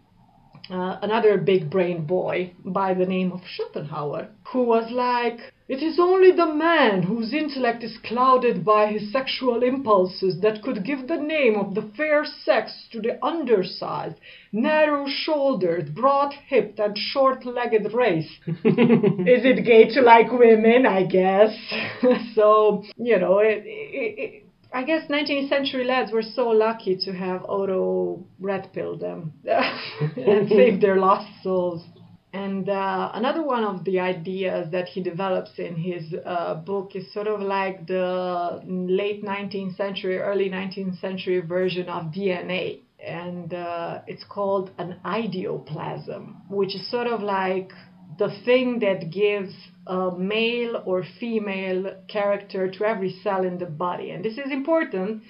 [0.69, 5.99] uh, another big brain boy by the name of Schopenhauer, who was like, It is
[5.99, 11.17] only the man whose intellect is clouded by his sexual impulses that could give the
[11.17, 14.15] name of the fair sex to the undersized,
[14.51, 18.29] narrow shouldered, broad hipped, and short legged race.
[18.47, 20.85] is it gay to like women?
[20.85, 21.55] I guess.
[22.35, 27.11] so, you know, it, it, it I guess 19th century lads were so lucky to
[27.11, 31.83] have Otto red them and saved their lost souls.
[32.31, 37.11] And uh, another one of the ideas that he develops in his uh, book is
[37.11, 42.81] sort of like the late 19th century, early 19th century version of DNA.
[43.03, 47.71] And uh, it's called an idioplasm, which is sort of like
[48.17, 49.53] the thing that gives
[49.87, 54.11] a male or female character to every cell in the body.
[54.11, 55.23] And this is important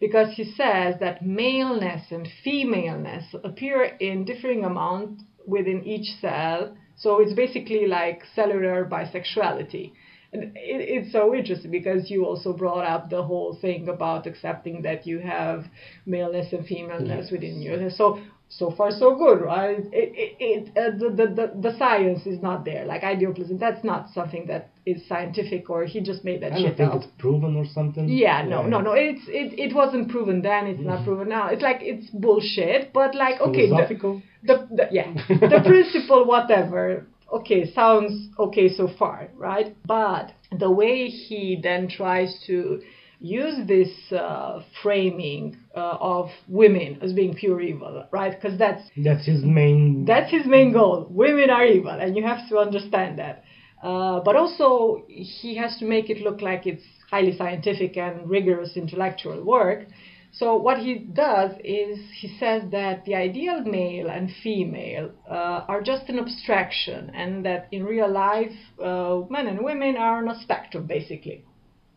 [0.00, 6.76] because he says that maleness and femaleness appear in differing amounts within each cell.
[6.96, 9.92] So it's basically like cellular bisexuality.
[10.32, 14.82] And it, it's so interesting because you also brought up the whole thing about accepting
[14.82, 15.66] that you have
[16.06, 17.32] maleness and femaleness Yes.
[17.32, 17.90] within you.
[17.90, 18.20] So
[18.58, 19.78] so far so good, right?
[19.78, 22.84] It, it, it uh, the, the, the, the science is not there.
[22.84, 26.64] Like idioplasm, that's not something that is scientific or he just made that I don't
[26.68, 27.02] shit think up.
[27.02, 28.08] it's proven or something.
[28.08, 28.92] Yeah, no, no, no.
[28.92, 30.66] It's it, it wasn't proven then.
[30.66, 31.48] It's not proven now.
[31.48, 32.92] It's like it's bullshit.
[32.92, 37.06] But like, okay, the, the, the yeah, the principle, whatever.
[37.32, 39.74] Okay, sounds okay so far, right?
[39.86, 42.82] But the way he then tries to
[43.22, 48.32] use this uh, framing uh, of women as being pure evil, right?
[48.38, 50.04] Because that's That's his main.
[50.04, 51.06] that's his main goal.
[51.08, 53.44] Women are evil, and you have to understand that.
[53.82, 58.76] Uh, but also, he has to make it look like it's highly scientific and rigorous
[58.76, 59.86] intellectual work.
[60.34, 65.82] So, what he does is he says that the ideal male and female uh, are
[65.82, 70.40] just an abstraction, and that in real life, uh, men and women are on a
[70.40, 71.44] spectrum, basically.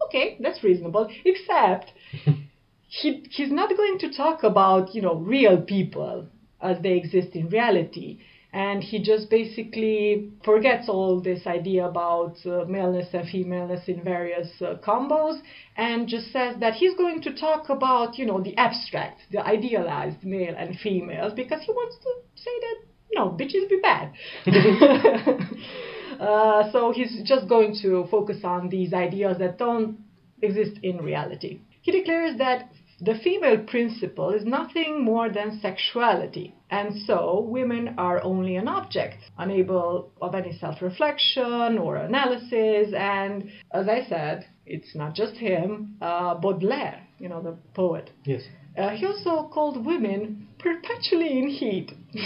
[0.04, 1.92] Okay, that's reasonable, except
[2.88, 6.28] he, he's not going to talk about, you know, real people
[6.62, 8.20] as they exist in reality.
[8.54, 14.50] And he just basically forgets all this idea about uh, maleness and femaleness in various
[14.62, 15.42] uh, combos
[15.76, 20.24] and just says that he's going to talk about, you know, the abstract, the idealized
[20.24, 22.76] male and females because he wants to say that,
[23.12, 24.14] you know, bitches be bad.
[26.20, 29.98] uh, so he's just going to focus on these ideas that don't
[30.42, 31.60] exist in reality.
[31.82, 32.70] He declares that
[33.02, 39.18] the female principle is nothing more than sexuality, and so women are only an object,
[39.38, 42.94] unable of any self reflection or analysis.
[42.94, 48.12] And as I said, it's not just him, uh, Baudelaire, you know, the poet.
[48.24, 48.44] Yes.
[48.78, 51.92] Uh, he also called women perpetually in heat.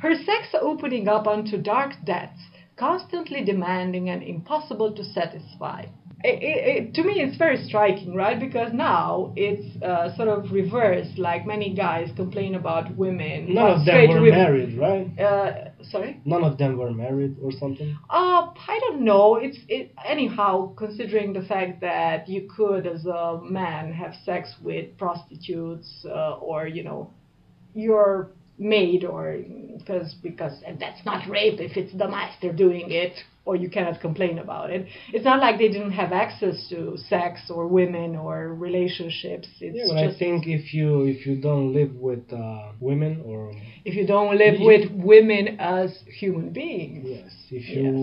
[0.00, 2.40] her sex opening up onto dark depths,
[2.80, 5.84] constantly demanding and impossible to satisfy.
[6.22, 8.38] It, it, it, to me, it's very striking, right?
[8.38, 11.16] Because now it's uh, sort of reversed.
[11.16, 13.54] Like many guys complain about women.
[13.54, 14.38] None of them were women.
[14.38, 15.18] married, right?
[15.18, 16.20] Uh, sorry.
[16.26, 17.96] None of them were married or something.
[18.10, 19.36] Uh, I don't know.
[19.36, 20.74] It's it anyhow.
[20.76, 26.66] Considering the fact that you could, as a man, have sex with prostitutes, uh, or
[26.66, 27.14] you know,
[27.72, 29.38] your maid, or
[29.78, 34.38] because because that's not rape if it's the master doing it or you cannot complain
[34.38, 34.86] about it.
[35.12, 39.48] It's not like they didn't have access to sex or women or relationships.
[39.60, 43.52] It's yeah, but I think if you if you don't live with uh, women or
[43.84, 47.06] if you don't live if, with women as human beings.
[47.08, 47.94] Yes, if you yes.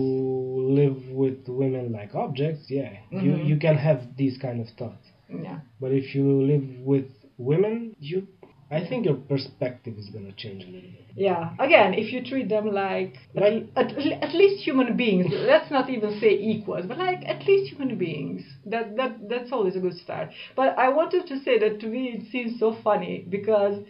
[0.80, 3.20] live with women like objects, yeah, mm-hmm.
[3.24, 5.06] you you can have these kind of thoughts.
[5.28, 5.60] Yeah.
[5.80, 8.26] But if you live with women, you
[8.70, 11.06] I think your perspective is going to change a little bit.
[11.16, 11.54] Yeah.
[11.58, 16.20] Again, if you treat them like at, at, at, least human beings, let's not even
[16.20, 18.42] say equals, but like at least human beings.
[18.66, 20.30] That that that's always a good start.
[20.54, 23.82] But I wanted to say that to me it seems so funny because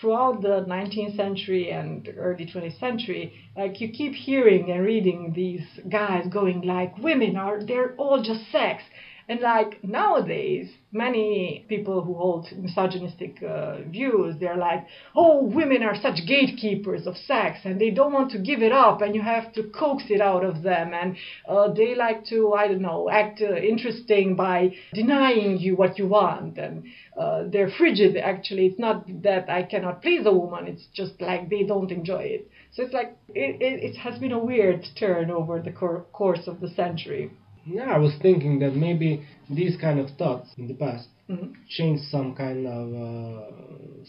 [0.00, 5.64] throughout the 19th century and early 20th century, like you keep hearing and reading these
[5.88, 8.82] guys going like women are they're all just sex
[9.26, 15.96] and like nowadays, many people who hold misogynistic uh, views, they're like, oh, women are
[16.00, 19.52] such gatekeepers of sex and they don't want to give it up and you have
[19.54, 20.92] to coax it out of them.
[20.92, 21.16] And
[21.48, 26.06] uh, they like to, I don't know, act uh, interesting by denying you what you
[26.06, 26.58] want.
[26.58, 26.84] And
[27.18, 28.66] uh, they're frigid, actually.
[28.66, 32.50] It's not that I cannot please a woman, it's just like they don't enjoy it.
[32.72, 36.46] So it's like, it, it, it has been a weird turn over the cor- course
[36.46, 37.30] of the century
[37.66, 41.52] yeah, I was thinking that maybe these kind of thoughts in the past mm-hmm.
[41.68, 43.50] changed some kind of uh,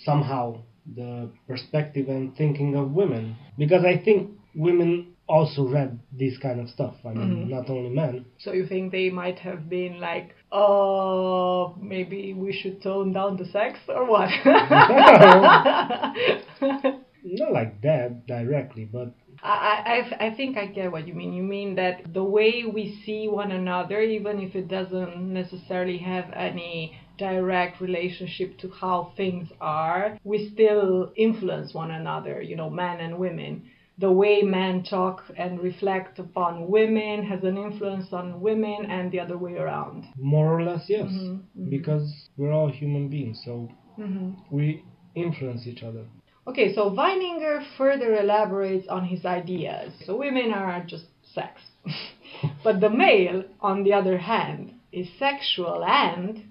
[0.03, 0.61] somehow
[0.95, 6.69] the perspective and thinking of women because I think women also read this kind of
[6.69, 6.93] stuff.
[7.03, 7.49] I mean, mm-hmm.
[7.49, 8.25] not only men.
[8.37, 13.45] So you think they might have been like, oh, maybe we should tone down the
[13.45, 14.29] sex or what?
[17.25, 19.13] not like that directly, but
[19.45, 21.33] I, I, I think I get what you mean.
[21.33, 26.31] You mean that the way we see one another, even if it doesn't necessarily have
[26.33, 32.99] any direct relationship to how things are, we still influence one another, you know, men
[32.99, 33.69] and women.
[33.97, 39.21] The way men talk and reflect upon women has an influence on women and the
[39.21, 40.05] other way around.
[40.17, 41.07] More or less, yes.
[41.07, 41.69] Mm-hmm, mm-hmm.
[41.69, 44.31] Because we're all human beings, so mm-hmm.
[44.51, 44.83] we
[45.15, 46.05] influence each other.
[46.47, 49.91] Okay, so Weininger further elaborates on his ideas.
[50.05, 51.61] So women are just sex.
[52.63, 56.43] but the male, on the other hand, is sexual and,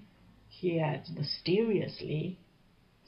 [0.49, 2.37] he adds mysteriously,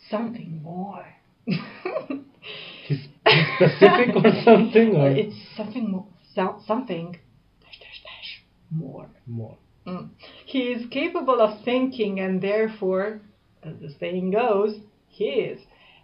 [0.09, 1.05] something more.
[1.45, 3.07] He's
[3.55, 4.95] specific or something?
[4.95, 5.11] Or?
[5.11, 6.07] It's something more.
[6.33, 7.13] So, something
[7.61, 9.07] dash, dash, dash, more.
[9.25, 9.57] More.
[9.85, 10.09] Mm.
[10.45, 13.21] He is capable of thinking and therefore,
[13.63, 14.75] as the saying goes,
[15.07, 15.59] he is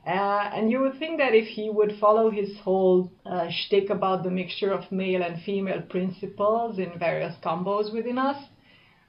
[0.05, 4.23] uh, and you would think that if he would follow his whole uh, shtick about
[4.23, 8.37] the mixture of male and female principles in various combos within us,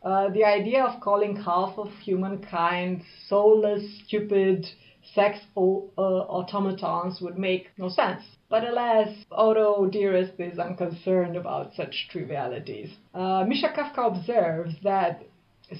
[0.04, 4.66] uh, the idea of calling half of humankind soulless, stupid,
[5.14, 8.22] sex o- uh, automatons would make no sense.
[8.48, 12.90] But alas, Otto Dearest is unconcerned about such trivialities.
[13.12, 15.22] Uh, Misha Kavka observes that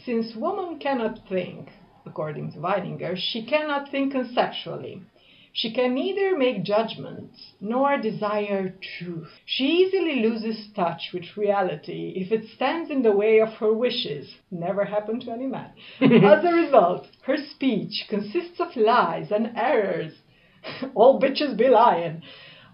[0.05, 1.69] since woman cannot think,
[2.07, 5.03] according to Weininger, she cannot think conceptually.
[5.57, 9.31] She can neither make judgments nor desire truth.
[9.47, 14.35] She easily loses touch with reality if it stands in the way of her wishes.
[14.51, 15.71] Never happened to any man.
[16.01, 20.15] As a result, her speech consists of lies and errors.
[20.97, 22.23] All bitches be lying.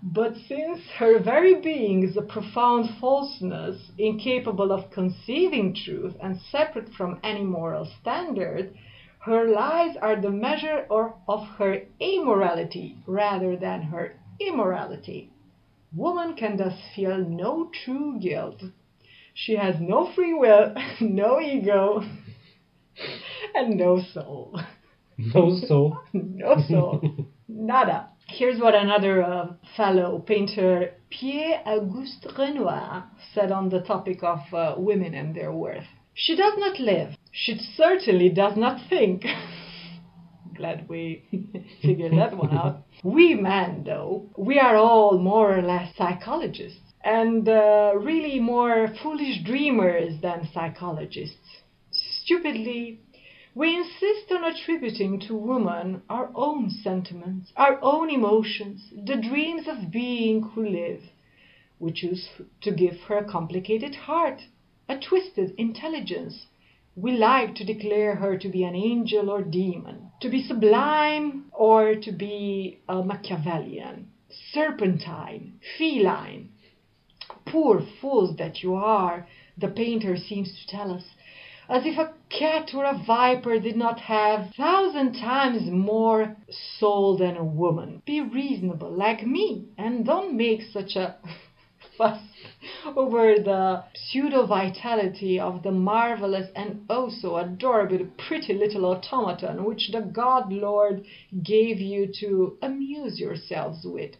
[0.03, 6.88] But since her very being is a profound falseness, incapable of conceiving truth and separate
[6.95, 8.75] from any moral standard,
[9.20, 15.30] her lies are the measure or, of her amorality rather than her immorality.
[15.94, 18.62] Woman can thus feel no true guilt.
[19.35, 22.02] She has no free will, no ego,
[23.54, 24.59] and no soul.
[25.18, 25.98] No soul?
[26.12, 27.02] no soul.
[27.46, 28.09] Nada.
[28.26, 33.04] Here's what another uh, fellow painter, Pierre Auguste Renoir,
[33.35, 35.85] said on the topic of uh, women and their worth.
[36.22, 37.16] She does not live.
[37.33, 39.24] She certainly does not think.
[40.54, 41.24] Glad we
[41.83, 42.83] figured that one out.
[43.02, 49.42] We men, though, we are all more or less psychologists, and uh, really more foolish
[49.44, 51.62] dreamers than psychologists.
[51.90, 53.00] Stupidly,
[53.54, 59.90] We insist on attributing to woman our own sentiments, our own emotions, the dreams of
[59.90, 61.00] being who live.
[61.79, 62.29] We choose
[62.60, 64.42] to give her a complicated heart,
[64.91, 66.47] a twisted intelligence.
[66.97, 71.95] We like to declare her to be an angel or demon, to be sublime or
[71.95, 74.09] to be a Machiavellian,
[74.53, 76.49] serpentine, feline.
[77.47, 81.05] Poor fools that you are, the painter seems to tell us
[81.69, 86.37] as if a cat or a viper did not have thousand times more
[86.81, 88.03] soul than a woman.
[88.05, 91.15] Be reasonable, like me, and don't make such a
[91.97, 92.21] fuss
[92.96, 99.90] over the pseudo vitality of the marvelous and oh so adorable pretty little automaton which
[99.92, 101.04] the God Lord
[101.42, 104.17] gave you to amuse yourselves with.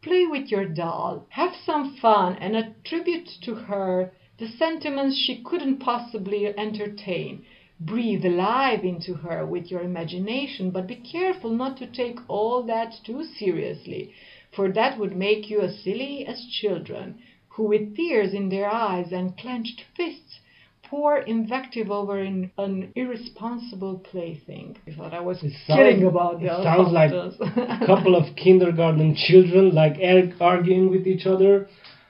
[0.00, 5.78] Play with your doll, have some fun, and attribute to her the sentiments she couldn't
[5.78, 7.44] possibly entertain.
[7.78, 12.94] Breathe life into her with your imagination, but be careful not to take all that
[13.04, 14.12] too seriously,
[14.52, 17.18] for that would make you as silly as children,
[17.54, 20.40] who with tears in their eyes and clenched fists
[20.84, 24.76] pour invective over an, an irresponsible plaything.
[24.86, 28.36] I thought I was It kidding sounds- about the it sounds like a couple of
[28.36, 31.68] kindergarten children like ar- arguing with each other,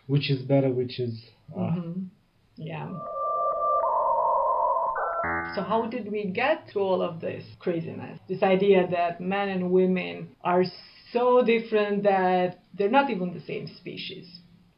[0.08, 1.14] which is better, which is.
[1.56, 2.06] Uh, Mhm.
[2.56, 2.88] Yeah.
[5.54, 8.18] So how did we get to all of this craziness?
[8.28, 10.64] This idea that men and women are
[11.12, 14.26] so different that they're not even the same species,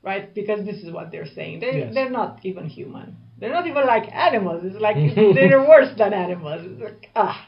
[0.05, 0.33] right?
[0.35, 1.61] Because this is what they're saying.
[1.61, 1.95] They Yes.
[1.95, 3.17] they're not even human.
[3.39, 4.63] They're not even like animals.
[4.65, 4.97] It's like
[5.35, 6.63] they're worse than animals.
[6.65, 7.47] It's like ah.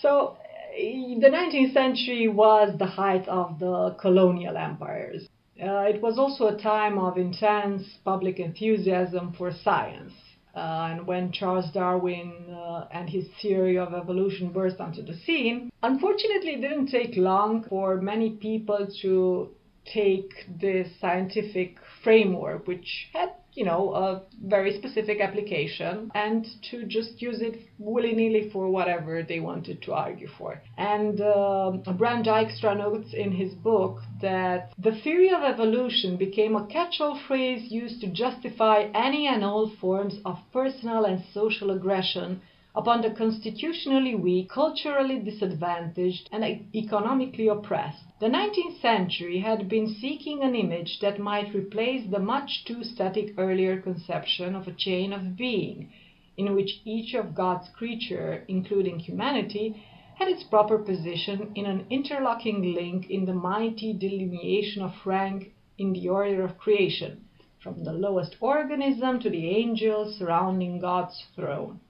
[0.00, 0.36] So
[0.76, 5.28] eh, the 19th century was the height of the colonial empires.
[5.62, 10.12] Uh, it was also a time of intense public enthusiasm for science.
[10.54, 15.70] Uh, and when Charles Darwin uh, and his theory of evolution burst onto the scene,
[15.82, 19.48] unfortunately, it didn't take long for many people to
[19.84, 20.30] take
[20.60, 27.40] this scientific framework, which had, you know, a very specific application, and to just use
[27.40, 30.60] it willy nilly for whatever they wanted to argue for.
[30.76, 36.66] And um Bram Dijkstra notes in his book that the theory of evolution became a
[36.66, 42.40] catch all phrase used to justify any and all forms of personal and social aggression
[42.74, 46.42] upon the constitutionally weak, culturally disadvantaged, and
[46.74, 48.04] economically oppressed.
[48.18, 53.34] The 19th century had been seeking an image that might replace the much too static
[53.36, 55.92] earlier conception of a chain of being,
[56.38, 62.74] in which each of God's creature, including humanity, had its proper position in an interlocking
[62.74, 67.24] link in the mighty delineation of rank in the order of creation,
[67.58, 71.80] from the lowest organism to the angels surrounding God's throne.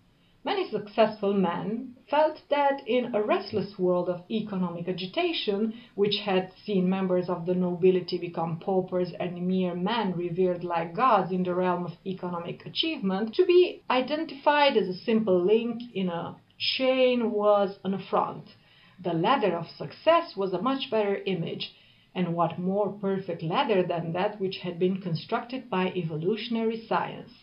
[0.45, 6.89] Many successful men felt that in a restless world of economic agitation, which had seen
[6.89, 11.85] members of the nobility become paupers and mere men revered like gods in the realm
[11.85, 17.95] of economic achievement, to be identified as a simple link in a chain was an
[17.95, 18.57] affront.
[19.01, 21.73] The ladder of success was a much better image,
[22.17, 27.42] and what more perfect ladder than that which had been constructed by evolutionary science?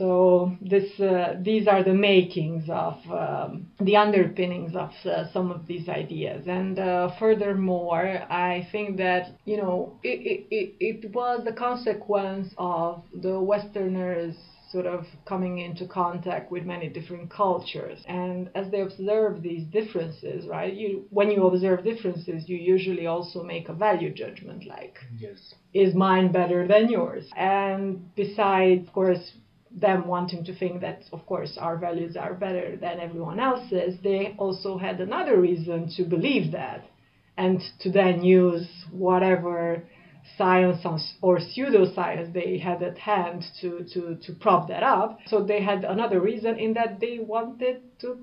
[0.00, 5.66] So this, uh, these are the makings of um, the underpinnings of uh, some of
[5.66, 6.46] these ideas.
[6.46, 13.02] And uh, furthermore, I think that you know it, it, it, was the consequence of
[13.12, 14.36] the Westerners
[14.70, 20.46] sort of coming into contact with many different cultures and as they observe these differences
[20.46, 25.54] right you when you observe differences you usually also make a value judgment like yes.
[25.74, 29.32] is mine better than yours and besides of course
[29.70, 34.34] them wanting to think that of course our values are better than everyone else's they
[34.38, 36.82] also had another reason to believe that
[37.36, 39.82] and to then use whatever
[40.36, 40.84] science
[41.22, 45.18] or pseudoscience they had at hand to, to, to prop that up.
[45.26, 48.16] So they had another reason in that they wanted to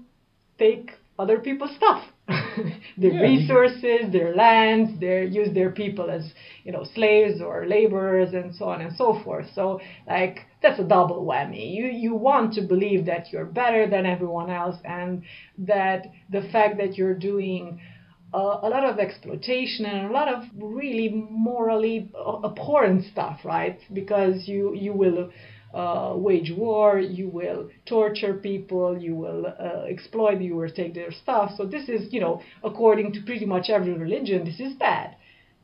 [0.57, 2.01] take other people's stuff.
[2.97, 3.21] their Yeah.
[3.21, 6.33] resources, their lands, their use their people as,
[6.63, 9.47] you know, slaves or laborers and so on and so forth.
[9.53, 11.73] So like that's a double whammy.
[11.73, 15.23] You you want to believe that you're better than everyone else and
[15.59, 17.79] that the fact that you're doing
[18.33, 22.09] uh, a lot of exploitation and a lot of really morally
[22.43, 23.79] abhorrent stuff, right?
[23.93, 25.29] Because you you will
[25.73, 31.11] uh, wage war, you will torture people, you will uh, exploit, you will take their
[31.11, 31.51] stuff.
[31.57, 35.15] So this is, you know, according to pretty much every religion, this is bad.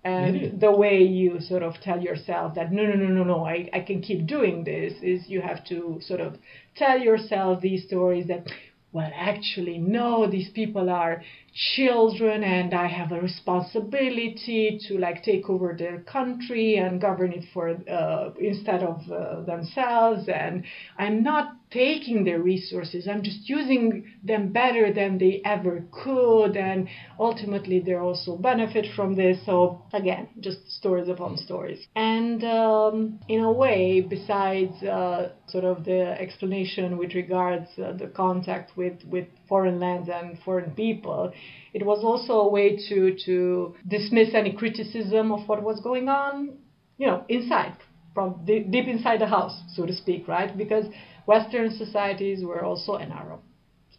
[0.03, 3.69] And the way you sort of tell yourself that no, no, no, no, no, I,
[3.71, 6.35] I can keep doing this is you have to sort of
[6.75, 8.47] tell yourself these stories that
[8.91, 11.23] well, actually, no, these people are
[11.53, 17.45] children and I have a responsibility to like take over their country and govern it
[17.53, 20.27] for uh, instead of uh, themselves.
[20.27, 20.63] And
[20.97, 23.07] I'm not taking their resources.
[23.07, 26.55] I'm just using them better than they ever could.
[26.55, 26.87] And
[27.19, 29.37] ultimately they also benefit from this.
[29.45, 31.85] So again just stories upon stories.
[31.95, 38.07] And um, in a way besides uh, sort of the explanation with regards uh, the
[38.07, 41.31] contact with with foreign lands and foreign people
[41.73, 46.57] it was also a way to to dismiss any criticism of what was going on,
[46.97, 47.75] you know, inside
[48.13, 50.55] from deep, deep inside the house, so to speak, right?
[50.55, 50.85] Because
[51.25, 53.39] Western societies were also, and Arab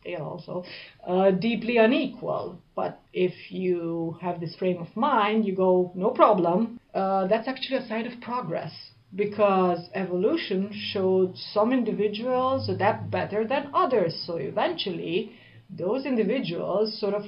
[0.01, 0.65] still also,
[1.07, 2.61] uh, deeply unequal.
[2.77, 6.79] But if you have this frame of mind, you go, no problem.
[6.95, 8.73] Uh, that's actually a sign of progress
[9.17, 14.23] because evolution showed some individuals adapt better than others.
[14.27, 15.33] So eventually,
[15.71, 17.25] those individuals sort of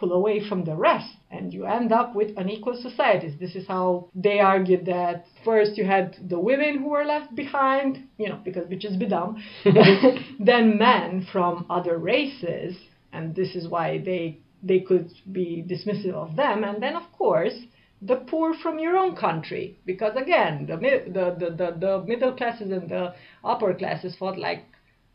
[0.00, 3.34] pull away from the rest and you end up with unequal societies.
[3.38, 8.08] This is how they argued that first you had the women who were left behind,
[8.16, 9.42] you know, because bitches be dumb,
[10.40, 12.76] then men from other races,
[13.12, 17.54] and this is why they they could be dismissive of them, and then of course
[18.02, 22.70] the poor from your own country, because again the the the, the, the middle classes
[22.70, 23.14] and the
[23.44, 24.64] upper classes fought like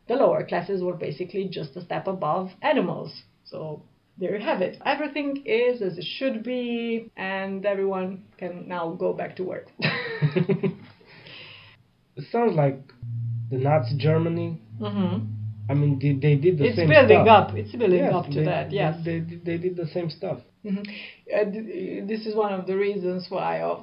[0.08, 3.22] the lower classes were basically just a step above animals.
[3.44, 3.82] So
[4.18, 4.78] there you have it.
[4.84, 9.68] Everything is as it should be, and everyone can now go back to work.
[9.80, 10.72] it
[12.32, 12.80] sounds like
[13.50, 14.60] the Nazi Germany.
[14.80, 15.26] Mm-hmm.
[15.68, 17.50] I mean, they, they did the it's same It's building stuff.
[17.50, 17.56] up.
[17.56, 18.72] It's building Yes, up to they, that.
[18.72, 18.98] Yes.
[19.04, 20.38] They, they, they did the same stuff.
[20.64, 20.80] Mhm.
[20.80, 23.76] Uh, th- this is one of the reasons why, uh,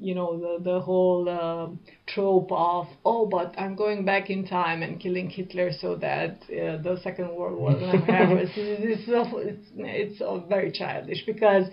[0.00, 1.68] you know, the the whole uh,
[2.06, 6.80] trope of oh, but I'm going back in time and killing Hitler so that uh,
[6.82, 8.38] the Second World War never happen.
[8.38, 11.66] It's, it's, it's, it's uh, very childish because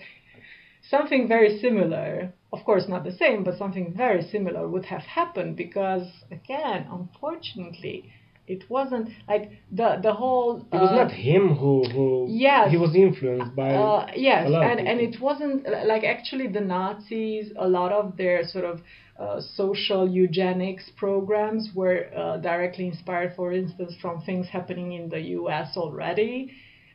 [0.89, 5.55] something very similar, of course not the same, but something very similar would have happened
[5.55, 8.11] because again, unfortunately.
[8.47, 10.57] It wasn't like the the whole.
[10.71, 12.71] It was uh, not him who who Yes.
[12.71, 13.69] he was influenced by.
[13.73, 17.51] uh, yes, a lot of and and it wasn't uh, like actually the Nazis.
[17.57, 18.81] A lot of their sort of
[19.19, 25.21] uh, social eugenics programs were uh, directly inspired, for instance, from things happening in the
[25.39, 25.77] U.S.
[25.77, 26.51] already,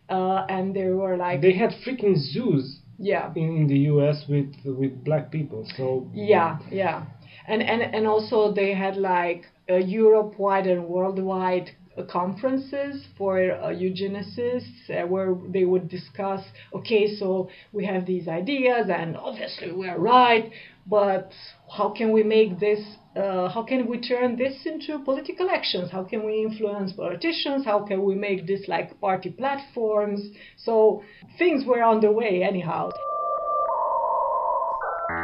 [0.09, 4.25] uh, and they were like, they had freaking zoos yeah, in, the U.S.
[4.29, 5.67] with with black people.
[5.77, 7.05] So yeah, yeah,
[7.49, 13.69] and and and also they had like uh, Europe-wide and worldwide uh, conferences for uh,
[13.69, 16.43] eugenicists uh, where they would discuss
[16.73, 20.53] okay so we have these ideas and obviously we're right
[20.87, 21.33] but
[21.77, 22.81] how can we make this
[23.17, 25.91] uh, how can we turn this into political actions?
[25.91, 27.65] How can we influence politicians?
[27.65, 30.21] How can we make this like party platforms?
[30.57, 31.03] So
[31.37, 32.91] things were on the way anyhow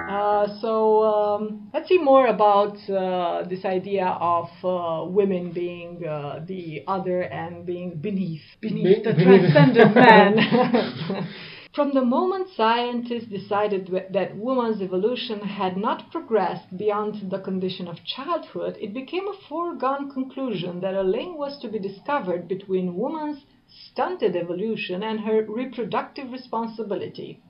[0.08, 6.44] uh, so um, let's see more about uh, this idea of uh, women being uh,
[6.46, 11.28] the other and being beneath, beneath the transcendent man.
[11.76, 18.02] From the moment scientists decided that woman's evolution had not progressed beyond the condition of
[18.02, 23.44] childhood, it became a foregone conclusion that a link was to be discovered between woman's
[23.68, 27.42] stunted evolution and her reproductive responsibility.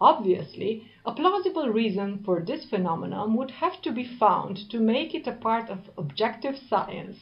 [0.00, 5.26] Obviously, a plausible reason for this phenomenon would have to be found to make it
[5.26, 7.16] a part of objective science.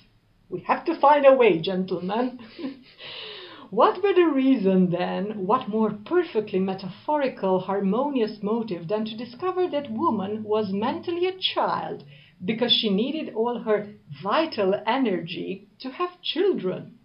[0.49, 2.41] We have to find a way, gentlemen.
[3.70, 10.43] what better reason then, what more perfectly metaphorical, harmonious motive than to discover that woman
[10.43, 12.03] was mentally a child
[12.45, 16.99] because she needed all her vital energy to have children?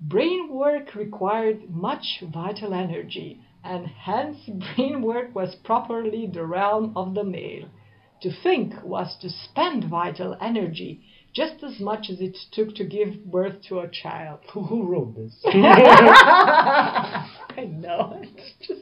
[0.00, 7.14] Brain work required much vital energy, and hence brain work was properly the realm of
[7.14, 7.68] the male.
[8.22, 11.02] To think was to spend vital energy,
[11.34, 14.40] just as much as it took to give birth to a child.
[14.52, 15.38] who, wrote this?
[15.44, 17.28] I
[17.68, 18.22] know.
[18.22, 18.80] It's just.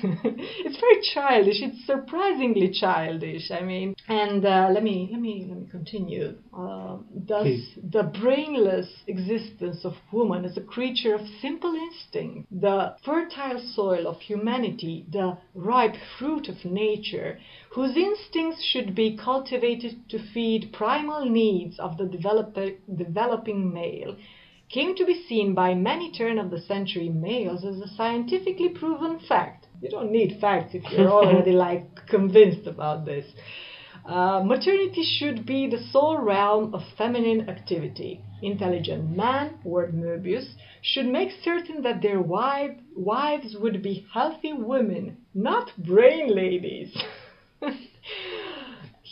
[0.64, 1.56] it's very childish.
[1.60, 3.50] It's surprisingly childish.
[3.50, 6.36] I mean, and uh, let me let me let me continue.
[6.56, 7.78] Uh, thus, Please.
[7.90, 14.20] the brainless existence of woman as a creature of simple instinct, the fertile soil of
[14.20, 17.38] humanity, the ripe fruit of nature,
[17.70, 22.56] whose instincts should be cultivated to feed primal needs of the develop-
[22.96, 24.16] developing male
[24.70, 29.18] came to be seen by many turn of the century males as a scientifically proven
[29.18, 29.66] fact.
[29.80, 33.24] You don't need facts if you're already like convinced about this.
[34.04, 38.22] Uh, maternity should be the sole realm of feminine activity.
[38.42, 45.18] intelligent men, word Möbius, should make certain that their wife, wives would be healthy women,
[45.34, 46.96] not brain ladies.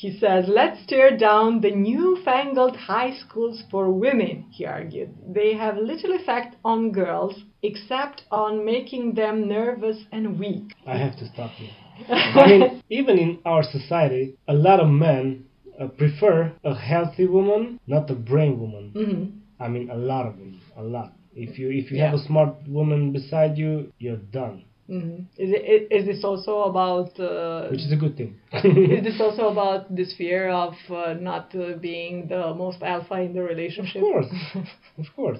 [0.01, 5.11] he says, let's tear down the newfangled high schools for women, he argued.
[5.27, 10.75] They have little effect on girls except on making them nervous and weak.
[10.87, 11.69] I have to stop you.
[12.15, 15.47] I mean, even in our society, a lot of men
[15.81, 18.93] uh, prefer a healthy woman, not a brain woman.
[18.95, 19.23] Mhm.
[19.65, 21.13] I mean, a lot of them, a lot.
[21.35, 22.07] If you if you Yeah.
[22.11, 24.57] have a smart woman beside you, you're done,
[24.89, 25.27] Mhm.
[25.37, 28.37] Is, it, is this also about uh, which is a good thing.
[28.53, 33.33] Is this also about this fear of uh, not uh, being the most alpha in
[33.33, 33.97] the relationship?
[34.03, 34.33] Of course,
[34.99, 35.39] of course.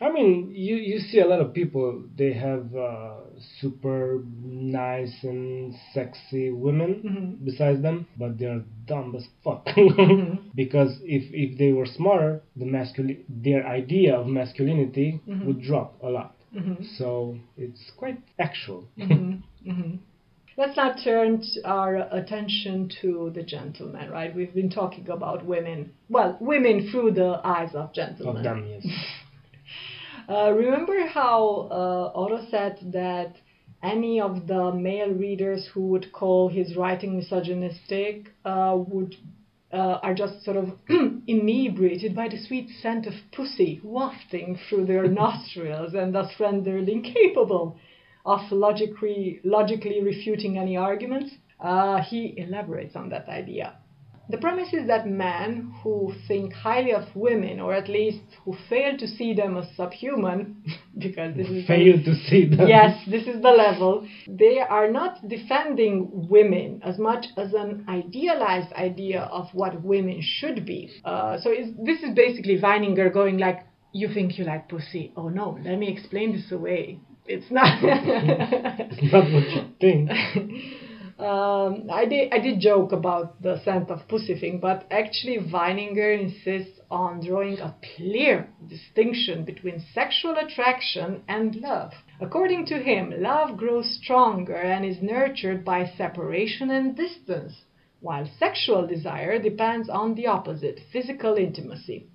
[0.00, 2.02] I mean, you you see a lot of people.
[2.16, 3.14] They have uh,
[3.60, 7.44] super nice and sexy women Mhm.
[7.44, 9.64] besides them, but they're dumb as fuck.
[9.76, 10.38] Mhm.
[10.54, 15.44] because if if they were smarter, the masculine their idea of masculinity Mhm.
[15.46, 16.34] would drop a lot.
[16.54, 16.84] Mhm.
[16.98, 18.84] So it's quite actual.
[18.98, 19.42] Mhm.
[19.66, 19.98] Mhm.
[20.56, 24.34] Let's now turn our attention to the gentleman, right?
[24.34, 25.92] We've been talking about women.
[26.10, 28.36] Well, women through the eyes of gentlemen.
[28.36, 28.86] of them, yes.
[30.28, 33.34] Uh, remember how uh, Otto said that
[33.82, 39.16] any of the male readers who would call his writing misogynistic uh, would
[39.72, 40.70] uh, are just sort of
[41.26, 47.76] inebriated by the sweet scent of pussy wafting through their nostrils and thus rendered incapable
[48.24, 51.34] of logically logically refuting any arguments.
[51.60, 53.76] Uh, he elaborates on that idea.
[54.32, 58.96] The premise is that men who think highly of women, or at least who fail
[58.96, 60.64] to see them as subhuman,
[60.98, 62.66] because this is the- Fail to see them.
[62.66, 64.08] yes, this is the level.
[64.26, 70.64] They are not defending women as much as an idealized idea of what women should
[70.64, 70.90] be.
[71.04, 71.50] Uh, so
[71.88, 73.60] this is basically Weininger going like,
[73.92, 75.12] "You think you like pussy?
[75.14, 77.00] Oh no, let me explain this away.
[77.26, 77.82] It's not."
[78.92, 80.10] It's not what you think.
[81.22, 86.20] Um, I did I did joke about the scent of pussy thing, but actually Weininger
[86.20, 91.92] insists on drawing a clear distinction between sexual attraction and love.
[92.20, 97.66] According to him, love grows stronger and is nurtured by separation and distance,
[98.00, 102.08] while sexual desire depends on the opposite, physical intimacy.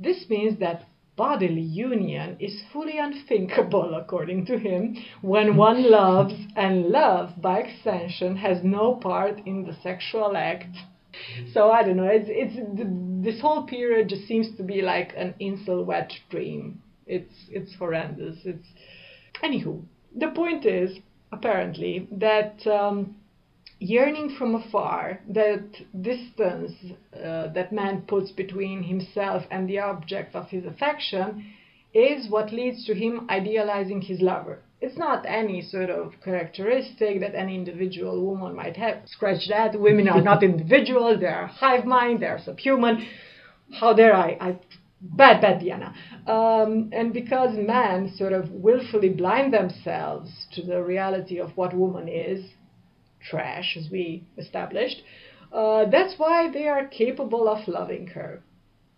[0.00, 0.82] This means that
[1.18, 8.36] bodily union is fully unthinkable, according to him, when one loves, and love, by extension,
[8.36, 10.74] has no part in the sexual act.
[11.52, 12.04] So I don't know.
[12.18, 12.56] It's it's
[13.26, 16.80] this whole period just seems to be like an incel wet dream.
[17.06, 18.36] It's it's horrendous.
[18.44, 18.68] It's
[19.42, 19.82] anywho.
[20.16, 20.98] The point is
[21.32, 22.64] apparently that.
[22.66, 23.16] Um,
[23.78, 25.68] yearning from afar, that
[26.02, 26.72] distance
[27.14, 31.44] uh, that man puts between himself and the object of his affection,
[31.94, 34.60] is what leads to him idealizing his lover.
[34.80, 39.02] It's not any sort of characteristic that any individual woman might have.
[39.06, 39.78] Scratch that.
[39.80, 43.04] Women are not individuals, they are hive mind, they are subhuman.
[43.80, 44.36] How dare I?
[44.40, 44.58] I
[45.00, 45.94] bad, bad Diana.
[46.26, 52.08] Um, and because men sort of willfully blind themselves to the reality of what woman
[52.08, 52.44] is,
[53.28, 55.02] trash, as we established,
[55.52, 58.42] uh, that's why they are capable of loving her.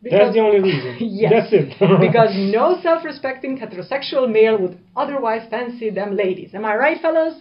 [0.02, 0.96] That's the only reason.
[1.00, 1.32] Yes.
[1.32, 1.68] That's it.
[2.00, 6.54] because no self respecting heterosexual male would otherwise fancy them ladies.
[6.54, 7.34] Am I right, fellas?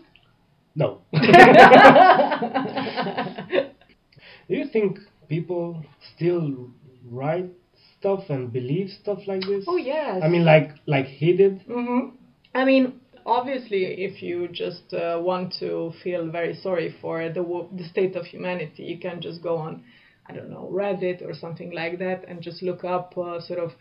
[0.75, 1.01] no.
[4.47, 5.83] Do you think people
[6.15, 6.69] still
[7.05, 7.49] write
[7.97, 9.65] stuff and believe stuff like this?
[9.67, 10.21] oh, yes.
[10.23, 11.65] I mean, like like he did.
[11.67, 12.15] Mm-hmm.
[12.55, 12.99] I mean,
[13.29, 17.43] obviously, if you just uh, want to feel very sorry for the
[17.79, 19.83] the state of humanity, you can just go on,
[20.27, 23.71] I don't know, Reddit or something like that, and just look up uh, sort of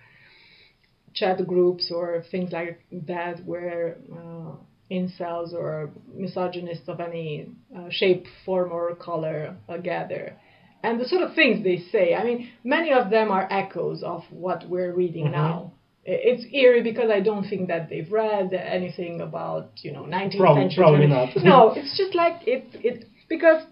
[1.15, 4.53] chat groups or things like that where uh,
[4.91, 10.35] incels or misogynists of any uh, shape, form, or color uh, gather.
[10.83, 14.23] And the sort of things they say, I mean, many of them are echoes of
[14.31, 15.33] what we're reading Mhm.
[15.33, 15.73] now.
[16.11, 20.63] It's eerie because I don't think that they've read anything about, you know, 19th Probably-
[20.63, 20.83] century.
[20.83, 21.29] probably not.
[21.37, 23.63] no, it's just like it, it because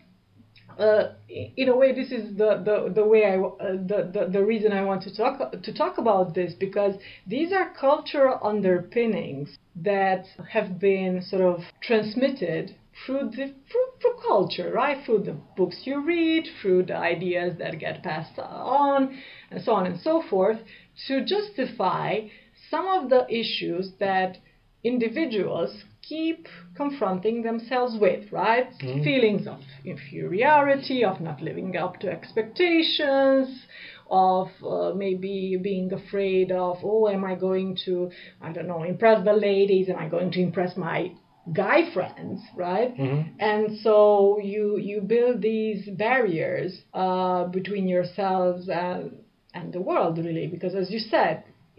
[0.78, 1.14] uh,
[1.56, 4.72] in a way, this is the the, the way I uh, the, the the reason
[4.72, 6.94] I want to talk to talk about this because
[7.26, 12.76] these are cultural underpinnings that have been sort of transmitted
[13.06, 14.98] through the through, through culture, right?
[15.04, 19.18] Through the books you read, through the ideas that get passed on,
[19.50, 20.58] and so on and so forth,
[21.06, 22.20] to justify
[22.70, 24.38] some of the issues that
[24.84, 28.68] individuals keep confronting themselves with, right?
[28.80, 29.02] Mhm.
[29.04, 33.48] Feelings of inferiority, of not living up to expectations,
[34.08, 38.08] of uh, maybe being afraid of, oh, am I going to,
[38.40, 39.88] I don't know, impress the ladies?
[39.88, 41.10] Am I going to impress my
[41.52, 42.96] guy friends, right?
[42.96, 43.24] Mhm.
[43.38, 49.10] And so you you build these barriers uh, between yourselves and
[49.56, 51.34] and the world, really, because as you said,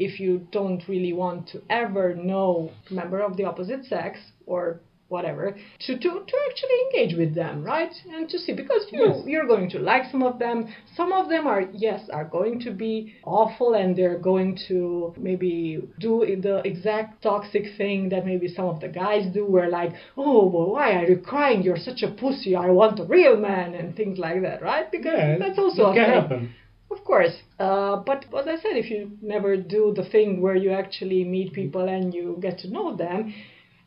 [0.07, 4.11] if you don't really want to ever know a member of the opposite sex
[4.45, 4.63] or
[5.09, 5.55] whatever
[5.85, 9.23] to, to, to actually engage with them right and to see because you Yes.
[9.31, 10.57] you're going to like some of them
[10.99, 15.57] some of them are yes are going to be awful and they're going to maybe
[15.99, 16.13] do
[16.47, 20.69] the exact toxic thing that maybe some of the guys do where like oh well
[20.75, 24.17] why are you crying you're such a pussy i want a real man and things
[24.19, 26.03] like that right because Yeah, that's also a thing.
[26.03, 26.41] happen.
[26.89, 30.71] Of course, uh, but as I said, if you never do the thing where you
[30.71, 33.33] actually meet people and you get to know them,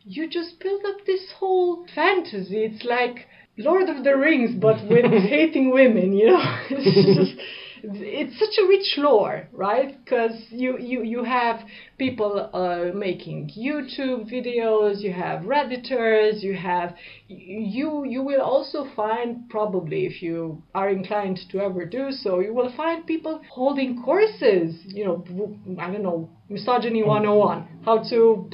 [0.05, 2.65] you just build up this whole fantasy.
[2.65, 3.27] It's like
[3.57, 6.13] Lord of the Rings, but with hating women.
[6.13, 7.41] You know, it's just
[7.83, 10.03] it's such a rich lore, right?
[10.05, 11.61] Because you you you have
[11.99, 16.97] people uh, making YouTube videos, you have redditors, you have
[17.29, 22.53] you you will also find probably if you are inclined to ever do so, you
[22.53, 24.77] will find people holding courses.
[24.85, 25.25] You know,
[25.79, 28.51] I don't know, misogyny 101, how to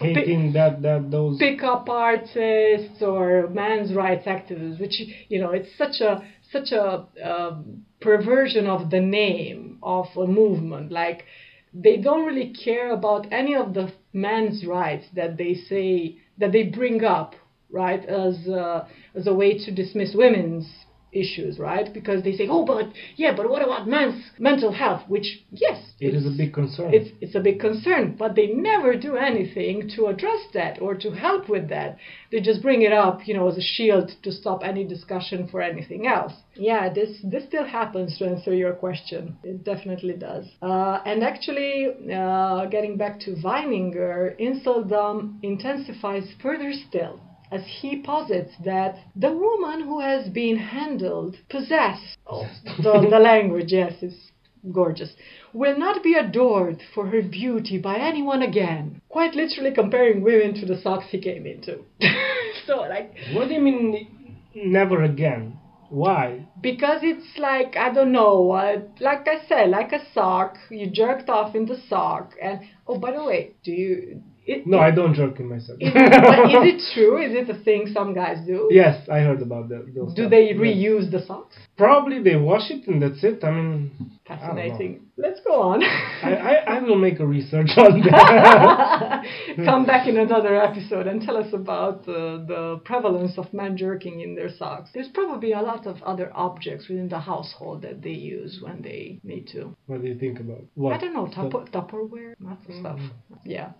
[0.00, 5.68] Hating that that those pick up artists or men's rights activists, which you know it's
[5.76, 10.90] such a such a um, perversion of the name of a movement.
[10.90, 11.24] Like
[11.72, 16.64] they don't really care about any of the men's rights that they say that they
[16.64, 17.34] bring up,
[17.70, 20.66] right, as uh, as a way to dismiss women's
[21.12, 21.92] issues, right?
[21.92, 22.86] Because they say, oh, but
[23.16, 25.02] yeah, but what about men's mental health?
[25.08, 26.92] Which yes, it is a big concern.
[26.94, 31.10] it's it's a big concern, but they never do anything to address that or to
[31.10, 31.96] help with that.
[32.30, 35.60] They just bring it up, you know, as a shield to stop any discussion for
[35.60, 36.32] anything else.
[36.54, 39.36] Yeah, this this still happens to answer your question.
[39.42, 40.46] It definitely does.
[40.62, 48.52] Uh, and actually, uh, getting back to Weininger, inceldom intensifies further still as he posits
[48.64, 52.48] that the woman who has been handled, possessed, oh,
[52.78, 54.30] the, the language, yes, is
[54.72, 55.14] gorgeous,
[55.52, 59.00] will not be adored for her beauty by anyone again.
[59.08, 61.80] Quite literally comparing women to the socks he came into.
[62.66, 65.58] so, like, what do you mean never again?
[65.88, 66.46] Why?
[66.60, 71.28] because it's like, I don't know, uh, like I said, like a sock, you jerked
[71.28, 74.22] off in the sock, and, oh, by the way, do you.
[74.46, 75.78] It, No, I don't jerk in myself.
[75.80, 77.18] Is it, but is it true?
[77.18, 78.68] Is it a thing some guys do?
[78.70, 79.92] yes, I heard about that.
[79.94, 80.30] Do stuff.
[80.30, 81.56] they reuse the socks?
[81.76, 83.44] Probably they wash it and that's it.
[83.44, 85.06] I mean, Fascinating.
[85.16, 85.82] Let's go on.
[86.22, 89.24] I, I, I will make a research on that.
[89.56, 94.20] Come back in another episode and tell us about uh, the prevalence of men jerking
[94.20, 94.90] in their socks.
[94.94, 99.20] There's probably a lot of other objects within the household that they use when they
[99.22, 99.76] need to.
[99.86, 100.94] what do you think about what?
[100.94, 101.52] I don't know, stuff?
[101.52, 102.98] tupper, Tupperware, lots of stuff.
[102.98, 103.12] Mm.
[103.44, 103.72] Yeah.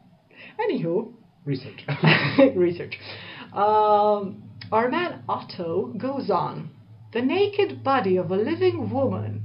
[0.59, 1.12] Anywho,
[1.44, 1.84] Research.
[2.55, 2.98] research.
[3.53, 6.70] Um, our man Otto goes on.
[7.12, 9.44] The naked body of a living woman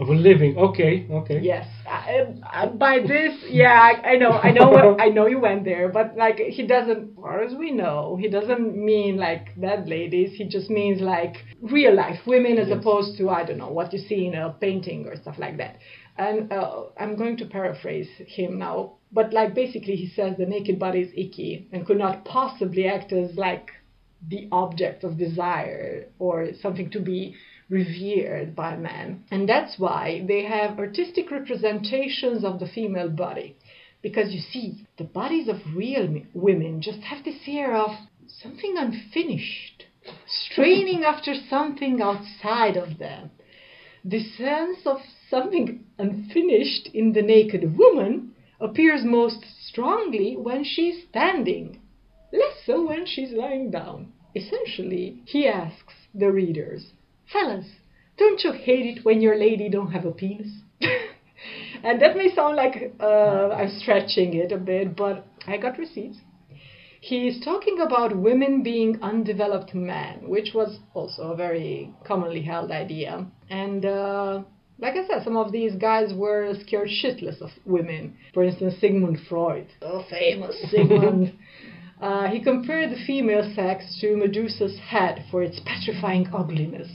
[0.00, 0.56] of a living.
[0.56, 1.40] Okay, okay.
[1.42, 5.38] Yes, I, I, by this, yeah, I, I know, I know, what, I know you
[5.38, 9.60] went there, but like he doesn't, as far as we know, he doesn't mean like
[9.60, 10.30] dead ladies.
[10.38, 12.78] He just means like real life women, as Yes.
[12.80, 15.76] opposed to I don't know what you see in a painting or stuff like that.
[16.16, 20.78] And uh, I'm going to paraphrase him now, but like basically he says the naked
[20.78, 23.70] body is icky and could not possibly act as like
[24.28, 27.34] the object of desire or something to be
[27.70, 29.24] revered by men.
[29.30, 33.56] And that's why they have artistic representations of the female body.
[34.02, 37.90] Because you see, the bodies of real women just have this air of
[38.42, 39.84] something unfinished,
[40.26, 43.30] straining after something outside of them.
[44.04, 44.98] The sense of
[45.30, 51.80] something unfinished in the naked woman appears most strongly when she's standing,
[52.32, 54.12] less so when she's lying down.
[54.34, 56.92] Essentially, he asks the readers,
[57.32, 57.66] Fellas,
[58.16, 60.60] don't you hate it when your lady don't have a penis?
[61.82, 66.18] and that may sound like uh, I'm stretching it a bit, but I got receipts.
[67.00, 72.70] He is talking about women being undeveloped men, which was also a very commonly held
[72.70, 73.26] idea.
[73.48, 74.42] And uh,
[74.80, 78.16] like I said, some of these guys were scared shitless of women.
[78.32, 81.34] For instance, Sigmund Freud, the famous Sigmund.
[82.00, 86.88] Uh, he compared the female sex to Medusa's head for its petrifying ugliness.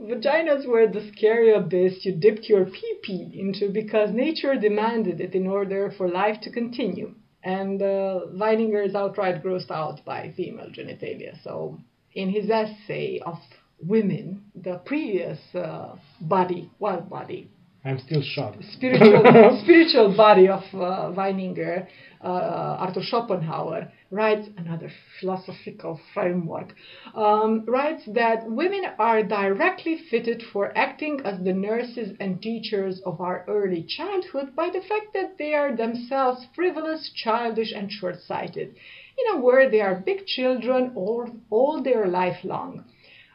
[0.00, 5.46] Vaginas were the scary abyss you dipped your pee-pee into because nature demanded it in
[5.46, 7.14] order for life to continue.
[7.44, 11.40] And uh, Weininger is outright grossed out by female genitalia.
[11.44, 11.78] So,
[12.12, 13.38] in his essay of
[13.80, 17.50] women, the previous uh, body, wild body,
[17.86, 18.64] I'm still shocked.
[18.72, 21.86] spiritual spiritual body of uh, Weininger,
[22.20, 26.74] uh, Arthur Schopenhauer, writes another philosophical framework,
[27.14, 33.20] um, writes that women are directly fitted for acting as the nurses and teachers of
[33.20, 38.74] our early childhood by the fact that they are themselves frivolous, childish, and short-sighted.
[39.16, 42.84] In a word, they are big children all, all their life long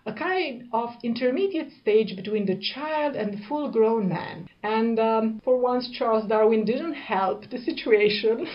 [0.06, 4.48] a kind of intermediate stage between the child and the full grown man.
[4.64, 8.48] And um, for once, Charles Darwin didn't help the situation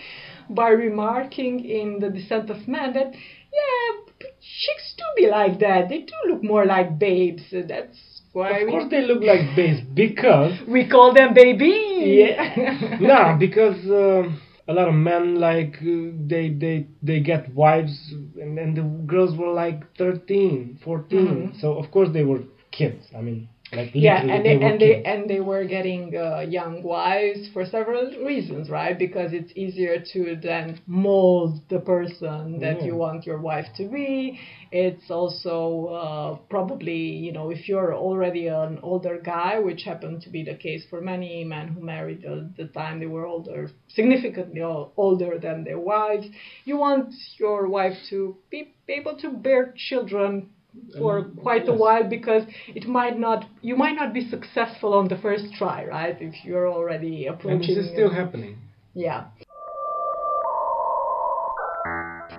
[0.50, 5.88] by remarking in The Descent of Man that, yeah, chicks do be like that.
[5.88, 7.42] They do look more like babes.
[7.52, 12.28] That's why Of we, course they look like babes because we call them babies.
[12.28, 12.96] Yeah.
[13.00, 18.58] no, because um a lot of men like uh, they they they get wives and,
[18.58, 21.18] and the girls were like 13, 14.
[21.26, 21.60] Mhm.
[21.60, 22.40] So of course they were
[22.70, 23.06] kids.
[23.16, 26.82] I mean, like yeah and they, were and they and they were getting uh, young
[26.82, 28.98] wives for several reasons right?
[28.98, 32.86] Because it's easier to then mold the person that Yeah.
[32.86, 34.38] you want your wife to be.
[34.70, 40.30] It's also uh, probably you know if you're already an older guy which happened to
[40.30, 44.60] be the case for many men who married at the time they were older significantly
[44.96, 46.26] older than their wives
[46.64, 50.50] you want your wife to be able to bear children
[50.98, 55.16] for quite a while because it might not you might not be successful on the
[55.18, 57.50] first try right if you're already approaching.
[57.50, 58.56] and this is still happening.
[58.94, 59.26] yeah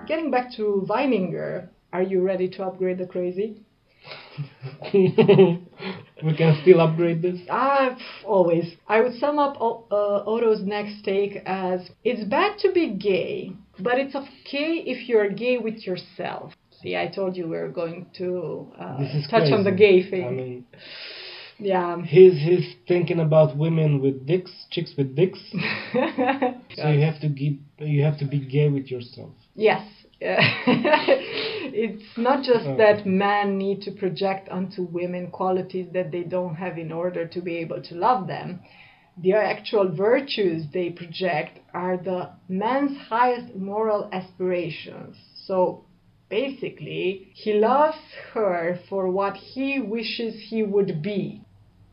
[0.06, 3.64] getting back to Weininger are you ready to upgrade the crazy
[4.92, 7.40] we can still upgrade this.
[7.50, 8.74] Ah, always.
[8.86, 13.98] I would sum up uh, Otto's next take as it's bad to be gay, but
[13.98, 16.52] it's okay if you're gay with yourself.
[16.84, 18.98] See, I told you we are going to uh,
[19.30, 20.26] touch on the gay thing.
[20.26, 20.66] I mean,
[21.58, 22.02] yeah.
[22.02, 25.40] he's he's thinking about women with dicks, chicks with dicks.
[26.76, 29.30] So you have to give you have to be gay with yourself.
[29.54, 29.88] Yes.
[30.20, 32.76] it's not just Okay.
[32.76, 37.40] that men need to project onto women qualities that they don't have in order to
[37.40, 38.60] be able to love them.
[39.16, 45.16] The actual virtues they project are the man's highest moral aspirations.
[45.46, 45.84] So
[46.40, 51.40] basically, he loves her for what he wishes he would be.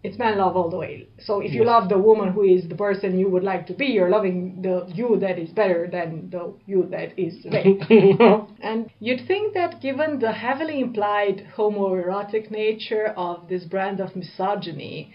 [0.04, 1.08] It's man love all the way.
[1.20, 3.86] So if you love the woman who is the person you would like to be,
[3.86, 7.68] you're loving the you that is better than the you that is today.
[8.70, 15.14] And you'd think that given the heavily implied homoerotic nature of this brand of misogyny,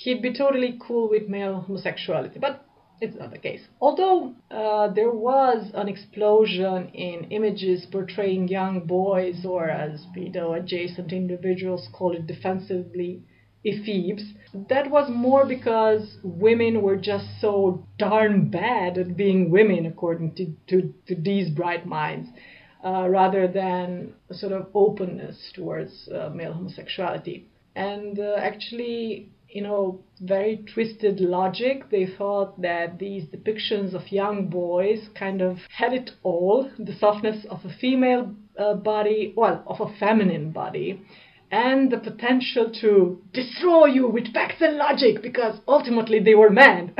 [0.00, 2.38] he'd be totally cool with male homosexuality.
[2.38, 2.54] But
[3.00, 3.62] it's not the case.
[3.80, 11.12] Although uh, there was an explosion in images portraying young boys, or as pedo adjacent
[11.12, 13.22] individuals call it defensively,
[13.64, 14.22] ephebes,
[14.68, 20.52] that was more because women were just so darn bad at being women, according to,
[20.68, 22.28] to, to these bright minds,
[22.84, 27.46] uh, rather than sort of openness towards uh, male homosexuality.
[27.74, 34.48] And uh, actually, you know, very twisted logic, they thought that these depictions of young
[34.48, 39.80] boys kind of had it all the softness of a female uh, body, well, of
[39.80, 41.00] a feminine body
[41.50, 46.94] and the potential to destroy you with facts and logic because ultimately they were men.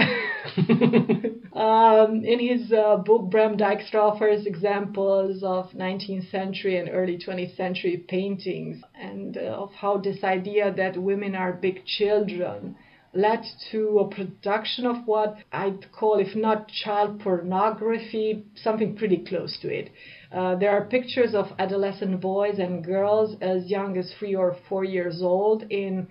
[1.53, 7.57] um, in his uh, book, Bram Dijkstra offers examples of 19th century and early 20th
[7.57, 12.77] century paintings and uh, of how this idea that women are big children
[13.15, 19.59] led to a production of what I'd call, if not child pornography, something pretty close
[19.63, 19.91] to it.
[20.33, 24.85] Uh, there are pictures of adolescent boys and girls as young as three or four
[24.85, 26.07] years old in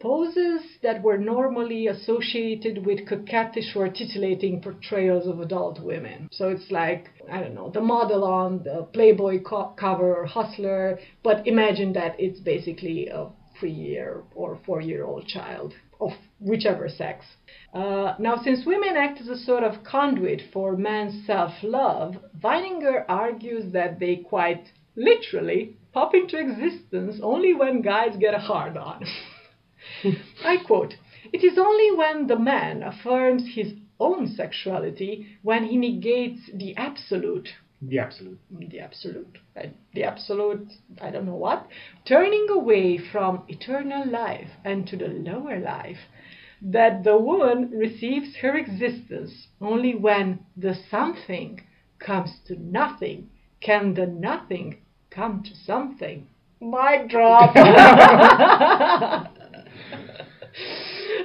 [0.00, 6.28] poses that were normally associated with coquettish or titillating portrayals of adult women.
[6.32, 10.98] So it's like, I don't know, the model on the Playboy co- cover or Hustler,
[11.22, 13.28] but imagine that it's basically a
[13.60, 16.10] three year or four year old child of
[16.42, 17.24] whichever sex.
[17.72, 23.04] Uh, now, since women act as a sort of conduit for man's self love, Weininger
[23.08, 24.64] argues that they quite
[24.96, 29.04] literally pop into existence only when guys get a hard on.
[30.44, 30.94] I quote
[31.32, 37.48] It is only when the man affirms his own sexuality when he negates the absolute
[37.82, 38.38] the absolute.
[38.50, 40.68] the absolute, uh, the absolute,
[41.00, 41.66] I don't know what,
[42.06, 45.98] turning away from eternal life and to the lower life,
[46.64, 51.60] that the woman receives her existence only when the something
[51.98, 53.28] comes to nothing,
[53.60, 54.76] can the nothing
[55.10, 56.26] come to something.
[56.60, 57.54] Mic drop.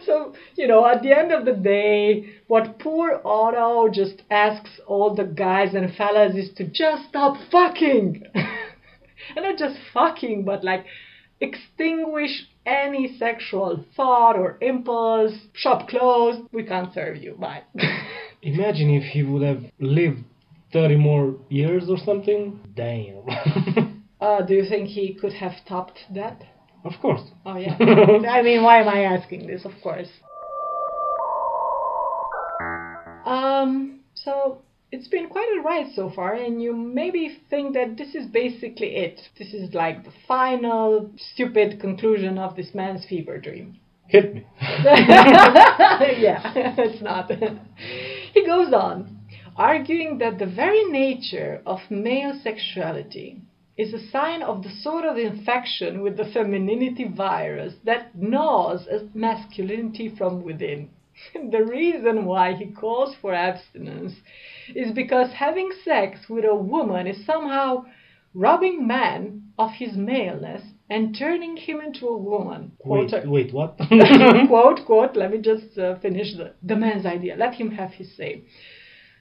[0.05, 5.13] so, you know, at the end of the day, what poor Otto just asks all
[5.13, 8.23] the guys and fellas is to just stop fucking.
[8.33, 10.85] and not just fucking, but like
[11.39, 15.33] extinguish any sexual thought or impulse.
[15.53, 16.41] Shop closed.
[16.51, 17.35] We can't serve you.
[17.39, 17.63] Bye.
[18.43, 20.23] Imagine if he would have lived
[20.73, 22.59] 30 more years or something.
[22.75, 23.23] Damn.
[24.21, 26.43] uh, do you think he could have topped that?
[26.83, 27.21] Of course.
[27.45, 27.75] Oh, yeah.
[27.79, 29.65] I mean, why am I asking this?
[29.65, 30.09] Of course.
[33.25, 34.61] Um, so
[34.91, 38.95] it's been quite a ride so far, and you maybe think that this is basically
[38.95, 39.19] it.
[39.37, 43.79] This is like the final stupid conclusion of this man's fever dream.
[44.07, 44.47] Hit me.
[44.61, 47.29] yeah, it's not.
[48.33, 49.19] he goes on,
[49.57, 53.41] arguing that the very nature of male sexuality
[53.75, 59.13] is a sign of the sort of infection with the femininity virus that gnaws at
[59.13, 60.89] masculinity from within.
[61.51, 64.13] the reason why he calls for abstinence
[64.75, 67.85] is because having sex with a woman is somehow
[68.33, 72.71] robbing man of his maleness and turning him into a woman.
[72.85, 73.77] Wait, wait, what?
[74.47, 77.35] quote, quote, let me just uh, finish the, the man's idea.
[77.35, 78.43] Let him have his say.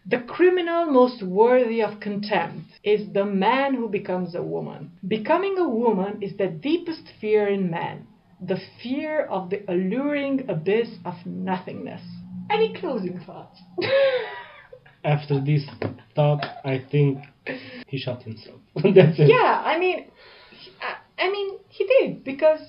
[0.09, 4.92] The criminal most worthy of contempt is the man who becomes a woman.
[5.09, 8.07] Becoming a woman is the deepest fear in man,
[8.41, 12.03] the fear of the alluring abyss of nothingness.
[12.51, 13.59] Any closing thoughts?
[15.05, 15.64] After this
[16.14, 17.20] thought, I think
[17.87, 18.61] he shot himself.
[18.74, 19.28] That's it.
[19.28, 20.11] Yeah, I mean,
[21.18, 22.61] I mean, he did because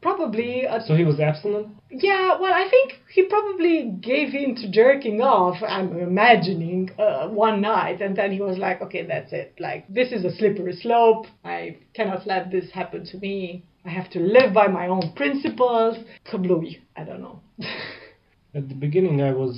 [0.00, 0.64] probably.
[0.64, 1.68] A, so he was abstinent.
[1.90, 5.62] Yeah, well, I think he probably gave in to jerking off.
[5.66, 9.54] I'm imagining uh, one night, and then he was like, "Okay, that's it.
[9.58, 11.26] Like this is a slippery slope.
[11.44, 13.64] I cannot let this happen to me.
[13.88, 15.96] I have to live by my own principles."
[16.30, 16.72] Kablooey.
[16.96, 17.40] I don't know.
[18.58, 19.54] At the beginning, I was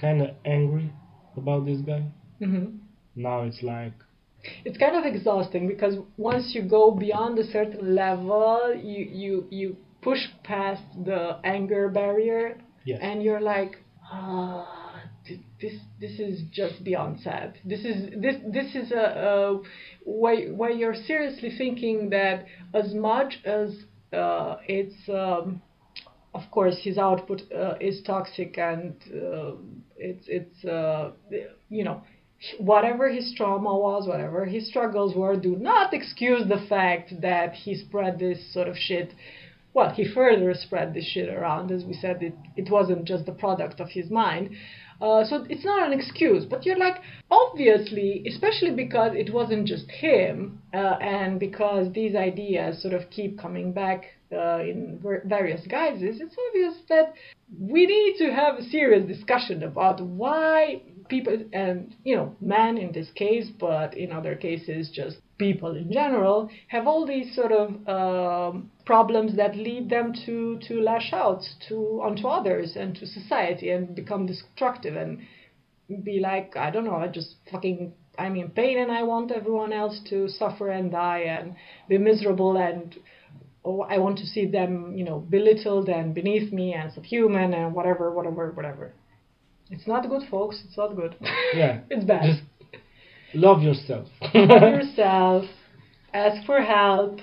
[0.00, 0.92] kind of angry
[1.36, 2.02] about this guy.
[2.40, 2.66] Mm-hmm.
[3.16, 3.94] Now it's like
[4.64, 9.76] it's kind of exhausting because once you go beyond a certain level, you you you
[10.00, 12.98] push past the anger barrier, yes.
[13.00, 13.76] and you're like,
[14.10, 14.92] ah,
[15.60, 17.58] this this is just beyond sad.
[17.64, 19.60] This is this this is a, a
[20.04, 23.70] why why you're seriously thinking that as much as
[24.12, 25.62] uh, it's um,
[26.34, 29.52] of course his output uh, is toxic and uh,
[29.96, 31.12] it's it's uh,
[31.68, 32.02] you know
[32.58, 37.74] whatever his trauma was, whatever his struggles were, do not excuse the fact that he
[37.74, 39.14] spread this sort of shit.
[39.74, 41.70] Well, he further spread this shit around.
[41.70, 44.50] As we said, it, it wasn't just the product of his mind.
[45.02, 49.90] Uh, so it's not an excuse, but you're like, obviously, especially because it wasn't just
[49.90, 56.20] him, uh, and because these ideas sort of keep coming back uh, in various guises,
[56.20, 57.14] it's obvious that
[57.58, 62.90] we need to have a serious discussion about why people and you know men in
[62.92, 67.68] this case but in other cases just people in general have all these sort of
[67.86, 73.70] um, problems that lead them to to lash out to onto others and to society
[73.70, 75.20] and become destructive and
[76.04, 79.72] be like i don't know i just fucking i'm in pain and i want everyone
[79.72, 81.54] else to suffer and die and
[81.88, 82.96] be miserable and
[83.64, 87.74] oh, I want to see them, you know, belittled and beneath me and subhuman and
[87.74, 88.92] whatever, whatever, whatever.
[89.70, 90.62] It's not good, folks.
[90.66, 91.16] It's not good.
[91.54, 91.80] Yeah.
[91.90, 92.24] it's bad.
[92.24, 92.42] Just
[93.34, 94.08] love yourself.
[94.34, 95.44] love yourself.
[96.14, 97.20] Ask for help.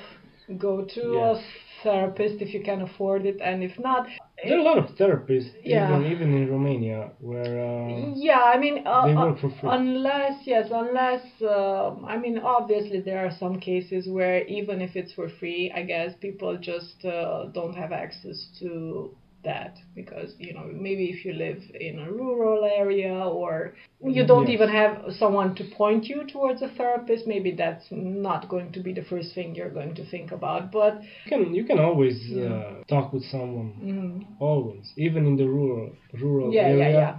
[0.57, 1.37] Go to Yes.
[1.37, 4.07] a therapist if you can afford it, and if not,
[4.43, 5.99] There are a lot of therapists, Yeah.
[5.99, 9.69] even even in Romania, where uh, yeah, I mean, uh, they uh, work for free.
[9.69, 15.13] unless yes, unless uh, I mean, obviously there are some cases where even if it's
[15.13, 20.65] for free, I guess people just uh, don't have access to that because you know
[20.73, 23.73] maybe if you live in a rural area or
[24.03, 24.55] you don't Yes.
[24.55, 28.93] even have someone to point you towards a therapist maybe that's not going to be
[28.93, 32.45] the first thing you're going to think about but you can you can always Yeah.
[32.49, 33.71] uh, talk with someone.
[33.83, 36.91] mm, Always, even in the rural rural yeah area.
[37.01, 37.17] yeah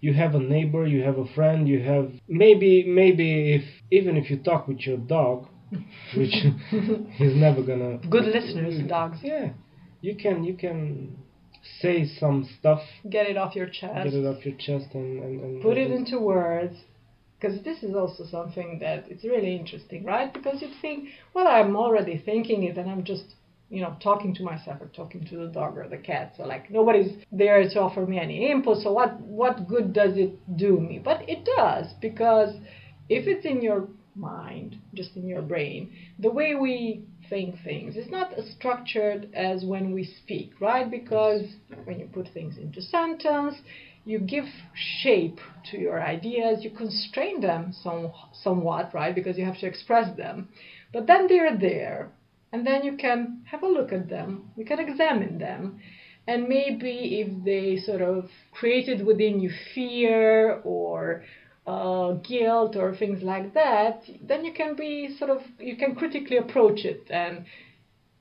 [0.00, 3.64] You have a neighbor, you have a friend, you have maybe maybe if
[3.98, 5.46] even if you talk with your dog,
[6.18, 6.34] which
[7.18, 7.98] he's never gonna.
[8.10, 9.50] good listeners dogs Yeah,
[10.00, 11.16] you can you can
[11.80, 14.04] say some stuff, get it off your chest.
[14.04, 16.76] Get it off your chest, and and, and put it and- into words.
[17.40, 20.32] Because this is also something that it's really interesting right?
[20.32, 23.34] Because you think well i'm already thinking it and i'm just
[23.68, 26.34] you know talking to myself or talking to the dog or the cat.
[26.36, 28.78] So like nobody's there to offer me any input.
[28.84, 31.00] So what what good does it do me?
[31.02, 32.54] But it does because
[33.08, 37.02] if it's in your mind just in your brain the way we
[37.64, 37.96] things.
[37.96, 40.90] It's not as structured as when we speak, right?
[40.90, 41.42] Because
[41.84, 43.56] when you put things into sentence,
[44.04, 45.38] you give shape
[45.70, 48.12] to your ideas, you constrain them some,
[48.42, 49.14] somewhat, right?
[49.14, 50.48] Because you have to express them.
[50.92, 52.10] But then they're there,
[52.52, 55.80] and then you can have a look at them, you can examine them,
[56.26, 61.24] and maybe if they sort of created within you fear or
[61.66, 66.36] uh, guilt or things like that, then you can be sort of you can critically
[66.36, 67.44] approach it and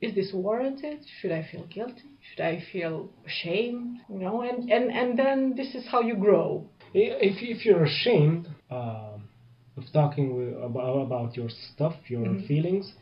[0.01, 0.99] is this warranted?
[1.19, 2.09] Should I feel guilty?
[2.29, 3.99] Should I feel ashamed?
[4.09, 6.65] You know, and and and then this is how you grow.
[6.93, 9.17] If if you're ashamed uh,
[9.77, 12.47] of talking with, about about your stuff, your mm-hmm.
[12.47, 12.93] feelings,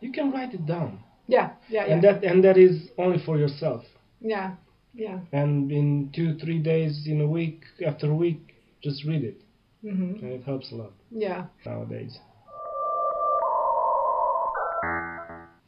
[0.00, 0.98] you can write it down.
[1.28, 1.92] Yeah, yeah, yeah.
[1.92, 3.84] And that and that is only for yourself.
[4.20, 4.54] Yeah,
[4.94, 5.20] yeah.
[5.32, 9.42] And in two, three days, in a week, after a week, just read it.
[9.84, 10.24] Mm-hmm.
[10.24, 10.92] And it helps a lot.
[11.10, 11.46] Yeah.
[11.64, 12.18] Nowadays.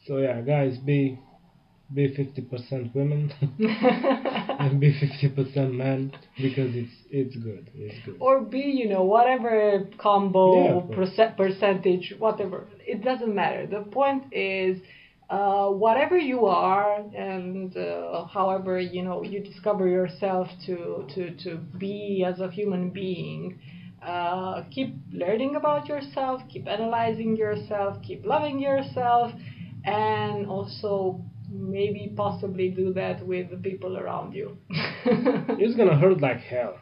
[0.06, 1.18] So yeah, guys, be
[1.92, 3.32] be 50% women
[4.60, 7.70] and be 50% men because it's it's good.
[7.74, 8.16] It's good.
[8.20, 12.66] Or be, you know, whatever combo yeah, percent, percentage, whatever.
[12.86, 13.66] It doesn't matter.
[13.66, 14.80] The point is
[15.30, 21.56] uh, whatever you are and uh, however you know you discover yourself to to to
[21.78, 23.58] be as a human being
[24.02, 29.32] uh, keep learning about yourself keep analyzing yourself keep loving yourself
[29.84, 31.20] and also
[31.50, 36.78] maybe possibly do that with the people around you it's gonna hurt like hell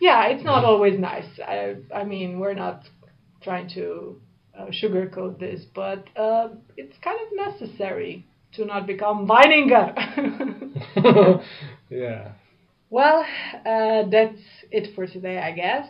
[0.00, 2.84] yeah it's not always nice i i mean we're not
[3.42, 4.20] trying to
[4.58, 9.94] uh, sugarcoat this, but uh, it's kind of necessary to not become Weininger.
[11.90, 12.32] yeah.
[12.90, 13.24] Well,
[13.64, 15.86] uh, that's it for today, I guess.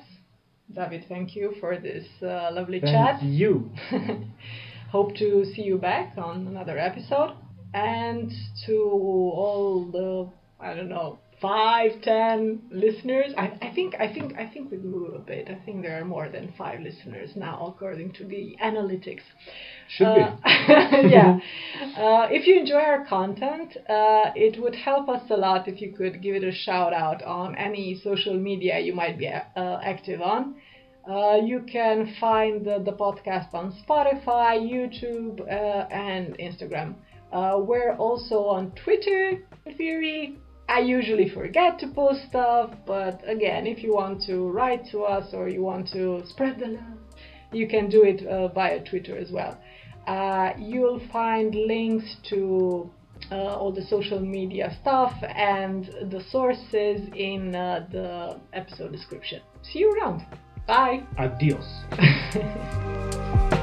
[0.75, 3.23] David, thank you for this uh, lovely thank chat.
[3.23, 3.71] you.
[4.91, 7.35] Hope to see you back on another episode.
[7.75, 8.33] And
[8.67, 13.35] to all the, I don't know, five, ten listeners.
[13.37, 15.49] I, I think I think I think we grew a bit.
[15.49, 19.25] I think there are more than five listeners now, according to the analytics.
[19.89, 20.43] Should uh, be.
[21.11, 21.39] yeah.
[21.97, 25.93] Uh, if you enjoy our content, uh, it would help us a lot if you
[25.93, 29.41] could give it a shout out on any social media you might be uh,
[29.83, 30.55] active on.
[31.11, 36.95] Uh, you can find the, the, podcast on Spotify, YouTube, uh, and Instagram.
[37.67, 40.39] we're also on Twitter, in theory,
[40.73, 45.35] I usually forget to post stuff, but again, if you want to write to us
[45.35, 46.99] or you want to spread the love,
[47.53, 49.59] you can do it uh, via Twitter as well.
[50.07, 52.91] Uh, you'll find links to
[53.31, 59.43] uh, all the social media stuff and the sources in uh, the episode description.
[59.63, 60.25] See you around.
[60.67, 61.03] Bye.
[61.19, 61.69] Adios.